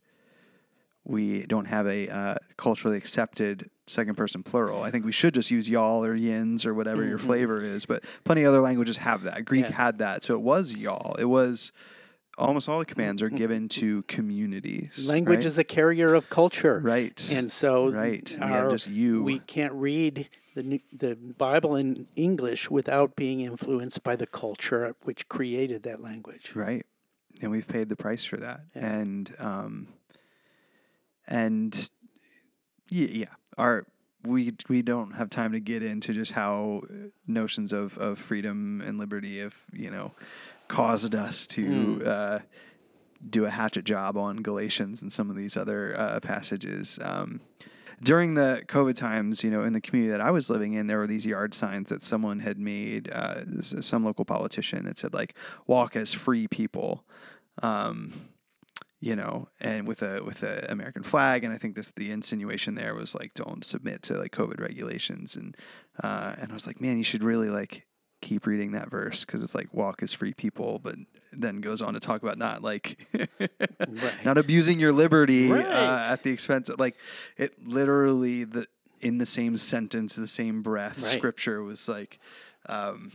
We 1.03 1.45
don't 1.45 1.65
have 1.65 1.85
a 1.87 2.09
uh, 2.09 2.35
culturally 2.57 2.97
accepted 2.97 3.69
second 3.85 4.15
person 4.15 4.41
plural. 4.41 4.81
I 4.81 4.89
think 4.89 5.05
we 5.05 5.11
should 5.11 5.35
just 5.35 5.51
use 5.51 5.69
y'all 5.69 6.03
or 6.03 6.15
yins 6.15 6.65
or 6.65 6.73
whatever 6.73 7.05
your 7.05 7.19
flavor 7.19 7.63
is. 7.63 7.85
But 7.85 8.03
plenty 8.23 8.41
of 8.41 8.49
other 8.49 8.61
languages 8.61 8.97
have 8.97 9.23
that. 9.23 9.45
Greek 9.45 9.65
Mm-hmm. 9.65 9.71
Yeah. 9.71 9.77
had 9.85 9.97
that, 9.99 10.23
so 10.23 10.33
it 10.33 10.41
was 10.41 10.75
y'all. 10.75 11.13
It 11.15 11.25
was 11.25 11.71
almost 12.37 12.67
all 12.69 12.79
the 12.79 12.85
commands 12.85 13.21
are 13.21 13.29
given 13.29 13.67
to 13.79 14.03
communities. 14.03 15.07
Language 15.07 15.37
right? 15.37 15.45
is 15.45 15.57
a 15.57 15.63
carrier 15.63 16.13
of 16.13 16.29
culture. 16.29 16.81
Right. 16.83 17.31
And 17.31 17.51
so 17.51 17.89
Right. 17.89 18.29
We 18.39 18.45
have 18.45 18.71
just 18.71 18.87
you. 18.87 19.23
we 19.23 19.39
can't 19.39 19.73
read 19.73 20.29
the 20.55 20.81
the 20.93 21.15
Bible 21.15 21.75
in 21.75 22.07
English 22.15 22.69
without 22.71 23.15
being 23.15 23.41
influenced 23.41 24.03
by 24.03 24.15
the 24.15 24.27
culture 24.27 24.95
which 25.03 25.27
created 25.27 25.83
that 25.83 26.01
language. 26.01 26.53
Right. 26.55 26.85
and 27.41 27.51
we've 27.51 27.67
paid 27.67 27.89
the 27.89 27.95
price 27.97 28.23
for 28.23 28.37
that. 28.37 28.61
Yeah. 28.75 28.85
And 28.85 29.35
um, 29.39 29.87
and 31.27 31.89
yeah, 32.89 33.07
yeah, 33.07 33.33
our 33.57 33.85
we 34.23 34.53
we 34.69 34.81
don't 34.81 35.11
have 35.15 35.29
time 35.29 35.51
to 35.51 35.59
get 35.59 35.83
into 35.83 36.13
just 36.13 36.31
how 36.31 36.81
notions 37.27 37.73
of 37.73 37.97
of 37.97 38.17
freedom 38.17 38.81
and 38.81 38.97
liberty 38.97 39.39
if 39.39 39.65
you 39.73 39.91
know 39.91 40.11
caused 40.67 41.15
us 41.15 41.47
to. 41.47 41.65
Mm. 41.65 42.07
Uh, 42.07 42.39
do 43.27 43.45
a 43.45 43.49
hatchet 43.49 43.85
job 43.85 44.17
on 44.17 44.37
Galatians 44.37 45.01
and 45.01 45.11
some 45.11 45.31
of 45.31 45.35
these 45.35 45.57
other 45.57 45.95
uh, 45.97 46.19
passages. 46.19 46.99
Um, 47.01 47.41
during 48.03 48.35
the 48.35 48.63
COVID 48.67 48.95
times, 48.95 49.43
you 49.43 49.49
know, 49.49 49.63
in 49.63 49.73
the 49.73 49.81
community 49.81 50.11
that 50.11 50.21
I 50.21 50.31
was 50.31 50.49
living 50.49 50.73
in, 50.73 50.87
there 50.87 50.97
were 50.97 51.07
these 51.07 51.25
yard 51.25 51.53
signs 51.53 51.89
that 51.89 52.03
someone 52.03 52.39
had 52.39 52.59
made, 52.59 53.09
uh, 53.11 53.61
some 53.61 54.03
local 54.03 54.25
politician 54.25 54.85
that 54.85 54.97
said 54.97 55.13
like 55.13 55.35
"walk 55.65 55.95
as 55.95 56.13
free 56.13 56.47
people," 56.47 57.05
um, 57.63 58.13
you 58.99 59.15
know, 59.15 59.47
and 59.59 59.87
with 59.87 60.01
a 60.01 60.21
with 60.23 60.43
a 60.43 60.65
American 60.69 61.03
flag. 61.03 61.43
And 61.43 61.53
I 61.53 61.57
think 61.57 61.75
this 61.75 61.91
the 61.95 62.11
insinuation 62.11 62.75
there 62.75 62.93
was 62.93 63.15
like, 63.15 63.33
don't 63.33 63.63
submit 63.63 64.03
to 64.03 64.17
like 64.17 64.31
COVID 64.31 64.59
regulations. 64.59 65.35
And 65.35 65.55
uh, 66.03 66.35
and 66.37 66.51
I 66.51 66.53
was 66.53 66.67
like, 66.67 66.81
man, 66.81 66.97
you 66.97 67.03
should 67.03 67.23
really 67.23 67.49
like 67.49 67.85
keep 68.25 68.45
reading 68.47 68.71
that 68.73 68.89
verse 68.89 69.23
because 69.25 69.41
it's 69.41 69.55
like 69.55 69.73
walk 69.73 70.01
as 70.03 70.13
free 70.13 70.33
people, 70.33 70.79
but 70.79 70.95
then 71.31 71.61
goes 71.61 71.81
on 71.81 71.93
to 71.93 71.99
talk 71.99 72.23
about 72.23 72.37
not 72.37 72.61
like 72.61 72.97
Right. 73.87 74.25
not 74.25 74.37
abusing 74.37 74.79
your 74.79 74.91
liberty 74.91 75.49
Right. 75.51 75.65
uh, 75.65 76.11
at 76.13 76.23
the 76.23 76.31
expense 76.31 76.69
of 76.69 76.79
like 76.79 76.95
it 77.37 77.53
literally 77.65 78.43
the 78.43 78.67
in 79.01 79.17
the 79.19 79.25
same 79.25 79.57
sentence 79.57 80.15
the 80.15 80.27
same 80.27 80.61
breath 80.61 81.01
Right. 81.03 81.11
scripture 81.11 81.61
was 81.61 81.87
like 81.87 82.19
um 82.67 83.11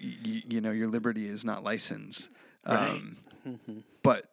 y- 0.00 0.42
you 0.48 0.60
know 0.60 0.70
your 0.70 0.88
liberty 0.88 1.28
is 1.28 1.44
not 1.44 1.62
license 1.64 2.28
um 2.64 3.16
but 4.02 4.26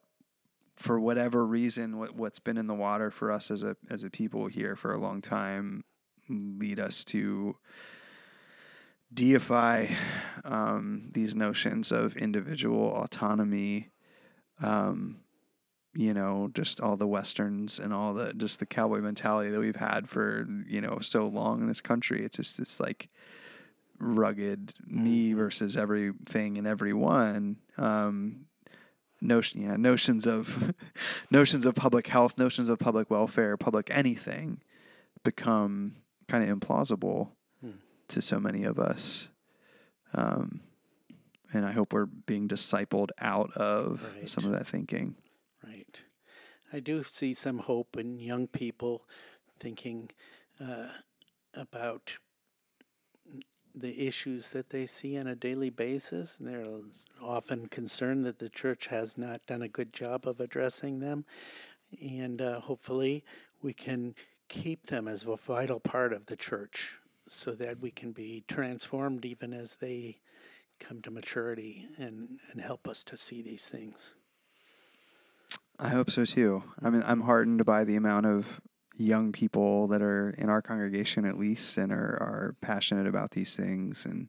for 0.76 1.00
whatever 1.00 1.46
reason 1.46 1.98
what, 1.98 2.16
what's 2.16 2.40
been 2.40 2.58
in 2.58 2.68
the 2.68 2.74
water 2.76 3.10
for 3.12 3.32
us 3.32 3.52
as 3.52 3.64
a 3.64 3.76
as 3.90 4.04
a 4.04 4.10
people 4.10 4.48
here 4.48 4.76
for 4.76 4.94
a 4.94 4.98
long 5.00 5.22
time 5.22 5.84
lead 6.30 6.80
us 6.80 7.04
to 7.06 7.58
deify 9.14 9.88
um, 10.44 11.10
these 11.14 11.36
notions 11.36 11.92
of 11.92 12.16
individual 12.18 12.96
autonomy 12.96 13.90
um, 14.62 15.18
you 15.96 16.14
know, 16.14 16.50
just 16.54 16.82
all 16.82 16.98
the 16.98 17.08
westerns 17.08 17.80
and 17.80 17.94
all 17.94 18.14
the 18.14 18.34
just 18.34 18.60
the 18.60 18.66
cowboy 18.66 19.00
mentality 19.00 19.52
that 19.52 19.60
we've 19.60 19.76
had 19.76 20.10
for 20.10 20.48
you 20.68 20.82
know 20.82 21.00
so 21.00 21.26
long 21.26 21.62
in 21.62 21.68
this 21.68 21.82
country. 21.82 22.26
It's 22.26 22.38
just 22.38 22.58
this 22.58 22.80
like 22.80 23.10
rugged 24.00 24.74
me 24.86 25.34
versus 25.34 25.78
everything 25.78 26.58
and 26.58 26.66
everyone. 26.66 27.58
Um, 27.78 28.46
notion, 29.22 29.62
yeah, 29.62 29.76
notions 29.76 30.26
of 30.26 30.74
notions 31.32 31.66
of 31.66 31.76
public 31.76 32.08
health, 32.08 32.40
notions 32.40 32.70
of 32.70 32.80
public 32.80 33.12
welfare, 33.12 33.56
public 33.56 33.90
anything 33.92 34.62
become 35.24 35.98
kind 36.28 36.50
of 36.50 36.60
implausible 36.60 37.32
to 38.10 38.22
so 38.22 38.40
many 38.40 38.64
of 38.64 38.80
us. 38.80 39.30
Um, 40.14 40.62
and 41.52 41.66
I 41.66 41.72
hope 41.72 41.94
we're 41.94 42.06
being 42.06 42.48
discipled 42.48 43.10
out 43.20 43.52
of 43.54 44.04
Right. 44.16 44.28
some 44.28 44.46
of 44.46 44.52
that 44.52 44.68
thinking. 44.68 45.16
Right. 45.64 46.02
I 46.72 46.80
do 46.80 47.04
see 47.04 47.34
some 47.34 47.60
hope 47.60 47.98
in 47.98 48.20
young 48.20 48.48
people 48.48 49.08
thinking 49.60 50.10
uh, 50.60 50.88
about 51.54 52.14
the 53.76 54.08
issues 54.08 54.52
that 54.52 54.70
they 54.70 54.86
see 54.86 55.18
on 55.18 55.28
a 55.28 55.36
daily 55.36 55.70
basis. 55.70 56.40
And 56.40 56.48
they're 56.48 56.66
often 57.22 57.68
concerned 57.68 58.26
that 58.26 58.40
the 58.40 58.50
church 58.50 58.88
has 58.88 59.18
not 59.18 59.46
done 59.46 59.62
a 59.62 59.68
good 59.68 59.94
job 59.94 60.28
of 60.28 60.40
addressing 60.40 61.00
them. 61.00 61.26
And 62.02 62.42
uh, 62.42 62.62
hopefully, 62.62 63.24
we 63.62 63.74
can 63.74 64.16
keep 64.50 64.88
them 64.88 65.08
as 65.08 65.26
a 65.26 65.36
vital 65.36 65.80
part 65.80 66.12
of 66.14 66.26
the 66.26 66.36
church 66.36 67.00
so 67.34 67.52
that 67.52 67.80
we 67.80 67.92
can 67.92 68.12
be 68.12 68.44
transformed 68.48 69.26
even 69.26 69.54
as 69.54 69.76
they 69.76 70.18
come 70.80 71.02
to 71.02 71.12
maturity 71.12 71.88
and, 71.98 72.40
and 72.52 72.62
help 72.62 72.88
us 72.88 73.04
to 73.06 73.18
see 73.18 73.42
these 73.42 73.68
things. 73.68 74.14
I 75.80 75.90
hope 75.90 76.10
so 76.10 76.26
too. 76.26 76.64
I 76.82 76.90
mean, 76.90 77.04
I'm 77.06 77.22
heartened 77.22 77.66
by 77.66 77.84
the 77.84 77.96
amount 77.96 78.26
of 78.26 78.62
young 78.96 79.32
people 79.32 79.88
that 79.88 80.02
are 80.02 80.30
in 80.32 80.50
our 80.50 80.62
congregation, 80.62 81.26
at 81.26 81.38
least, 81.38 81.78
and 81.78 81.92
are, 81.92 81.96
are 82.22 82.56
passionate 82.62 83.08
about 83.08 83.32
these 83.32 83.56
things. 83.56 84.06
And 84.06 84.28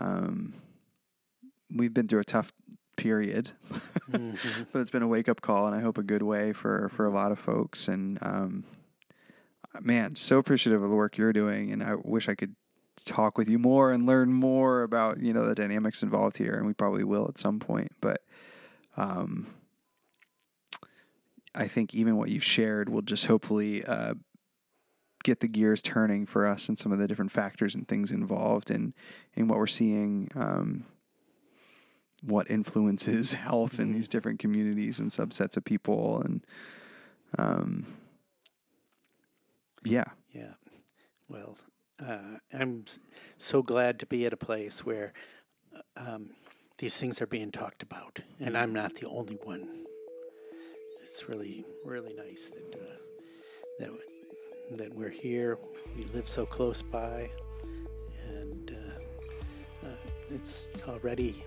um, 0.00 0.54
we've 1.74 1.92
been 1.92 2.08
through 2.08 2.20
a 2.20 2.24
tough 2.24 2.52
period, 2.96 3.52
Mhm. 4.10 4.66
but 4.72 4.80
it's 4.80 4.90
been 4.90 5.02
a 5.02 5.08
wake 5.08 5.28
up 5.28 5.40
call, 5.40 5.66
and 5.66 5.76
I 5.76 5.80
hope 5.80 5.98
a 5.98 6.02
good 6.02 6.22
way 6.22 6.52
for 6.52 6.88
for 6.88 7.04
a 7.04 7.10
lot 7.10 7.30
of 7.30 7.38
folks. 7.38 7.88
And 7.88 8.18
um, 8.22 8.64
man, 9.80 10.16
so 10.16 10.38
appreciative 10.38 10.82
of 10.82 10.90
the 10.90 10.96
work 10.96 11.16
you're 11.16 11.32
doing, 11.32 11.72
and 11.72 11.82
I 11.82 11.94
wish 11.94 12.28
I 12.28 12.34
could 12.34 12.54
talk 13.04 13.38
with 13.38 13.48
you 13.48 13.58
more 13.58 13.92
and 13.92 14.06
learn 14.06 14.32
more 14.32 14.82
about 14.82 15.20
you 15.20 15.32
know 15.32 15.46
the 15.46 15.54
dynamics 15.54 16.02
involved 16.02 16.36
here, 16.36 16.54
and 16.54 16.66
we 16.66 16.74
probably 16.74 17.04
will 17.04 17.26
at 17.28 17.38
some 17.38 17.60
point. 17.60 17.92
But 18.00 18.22
um, 18.96 19.46
I 21.54 21.68
think 21.68 21.94
even 21.94 22.16
what 22.16 22.28
you've 22.28 22.44
shared 22.44 22.88
will 22.88 23.02
just 23.02 23.26
hopefully 23.26 23.84
uh, 23.84 24.14
get 25.24 25.40
the 25.40 25.48
gears 25.48 25.82
turning 25.82 26.26
for 26.26 26.46
us 26.46 26.68
and 26.68 26.78
some 26.78 26.92
of 26.92 26.98
the 26.98 27.08
different 27.08 27.32
factors 27.32 27.74
and 27.74 27.86
things 27.86 28.10
involved 28.10 28.70
in 28.70 28.94
in 29.34 29.48
what 29.48 29.58
we're 29.58 29.66
seeing. 29.66 30.30
Um, 30.34 30.84
what 32.24 32.50
influences 32.50 33.32
health 33.34 33.78
in 33.78 33.92
these 33.92 34.08
different 34.08 34.40
communities 34.40 34.98
and 34.98 35.10
subsets 35.10 35.56
of 35.56 35.64
people 35.64 36.20
and 36.22 36.44
um, 37.38 37.86
yeah 39.84 40.04
Yeah. 40.32 40.54
Well, 41.28 41.58
uh, 42.04 42.38
I'm 42.52 42.84
so 43.36 43.62
glad 43.62 43.98
to 44.00 44.06
be 44.06 44.24
at 44.24 44.32
a 44.32 44.36
place 44.36 44.84
where 44.84 45.12
uh, 45.74 45.80
um, 45.96 46.30
these 46.78 46.96
things 46.96 47.20
are 47.20 47.26
being 47.26 47.50
talked 47.50 47.82
about, 47.82 48.20
and 48.40 48.56
I'm 48.56 48.72
not 48.72 48.94
the 48.94 49.08
only 49.08 49.36
one. 49.44 49.84
It's 51.02 51.28
really, 51.28 51.64
really 51.84 52.14
nice 52.14 52.50
that 52.50 52.80
uh, 52.80 52.98
that 53.80 53.90
that 54.78 54.94
we're 54.94 55.08
here. 55.08 55.58
We 55.96 56.04
live 56.14 56.28
so 56.28 56.46
close 56.46 56.82
by, 56.82 57.30
and 58.28 58.70
uh, 58.70 59.88
uh, 59.88 59.96
it's 60.30 60.68
already 60.86 61.44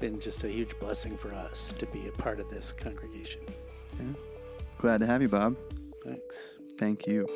been 0.00 0.20
just 0.20 0.44
a 0.44 0.48
huge 0.48 0.78
blessing 0.78 1.16
for 1.16 1.32
us 1.32 1.72
to 1.78 1.86
be 1.86 2.08
a 2.08 2.12
part 2.12 2.40
of 2.40 2.48
this 2.48 2.72
congregation. 2.72 3.42
glad 4.78 5.00
to 5.00 5.06
have 5.06 5.20
you 5.22 5.28
bob 5.28 5.56
Thanks. 6.04 6.56
Thank 6.78 7.06
you 7.06 7.26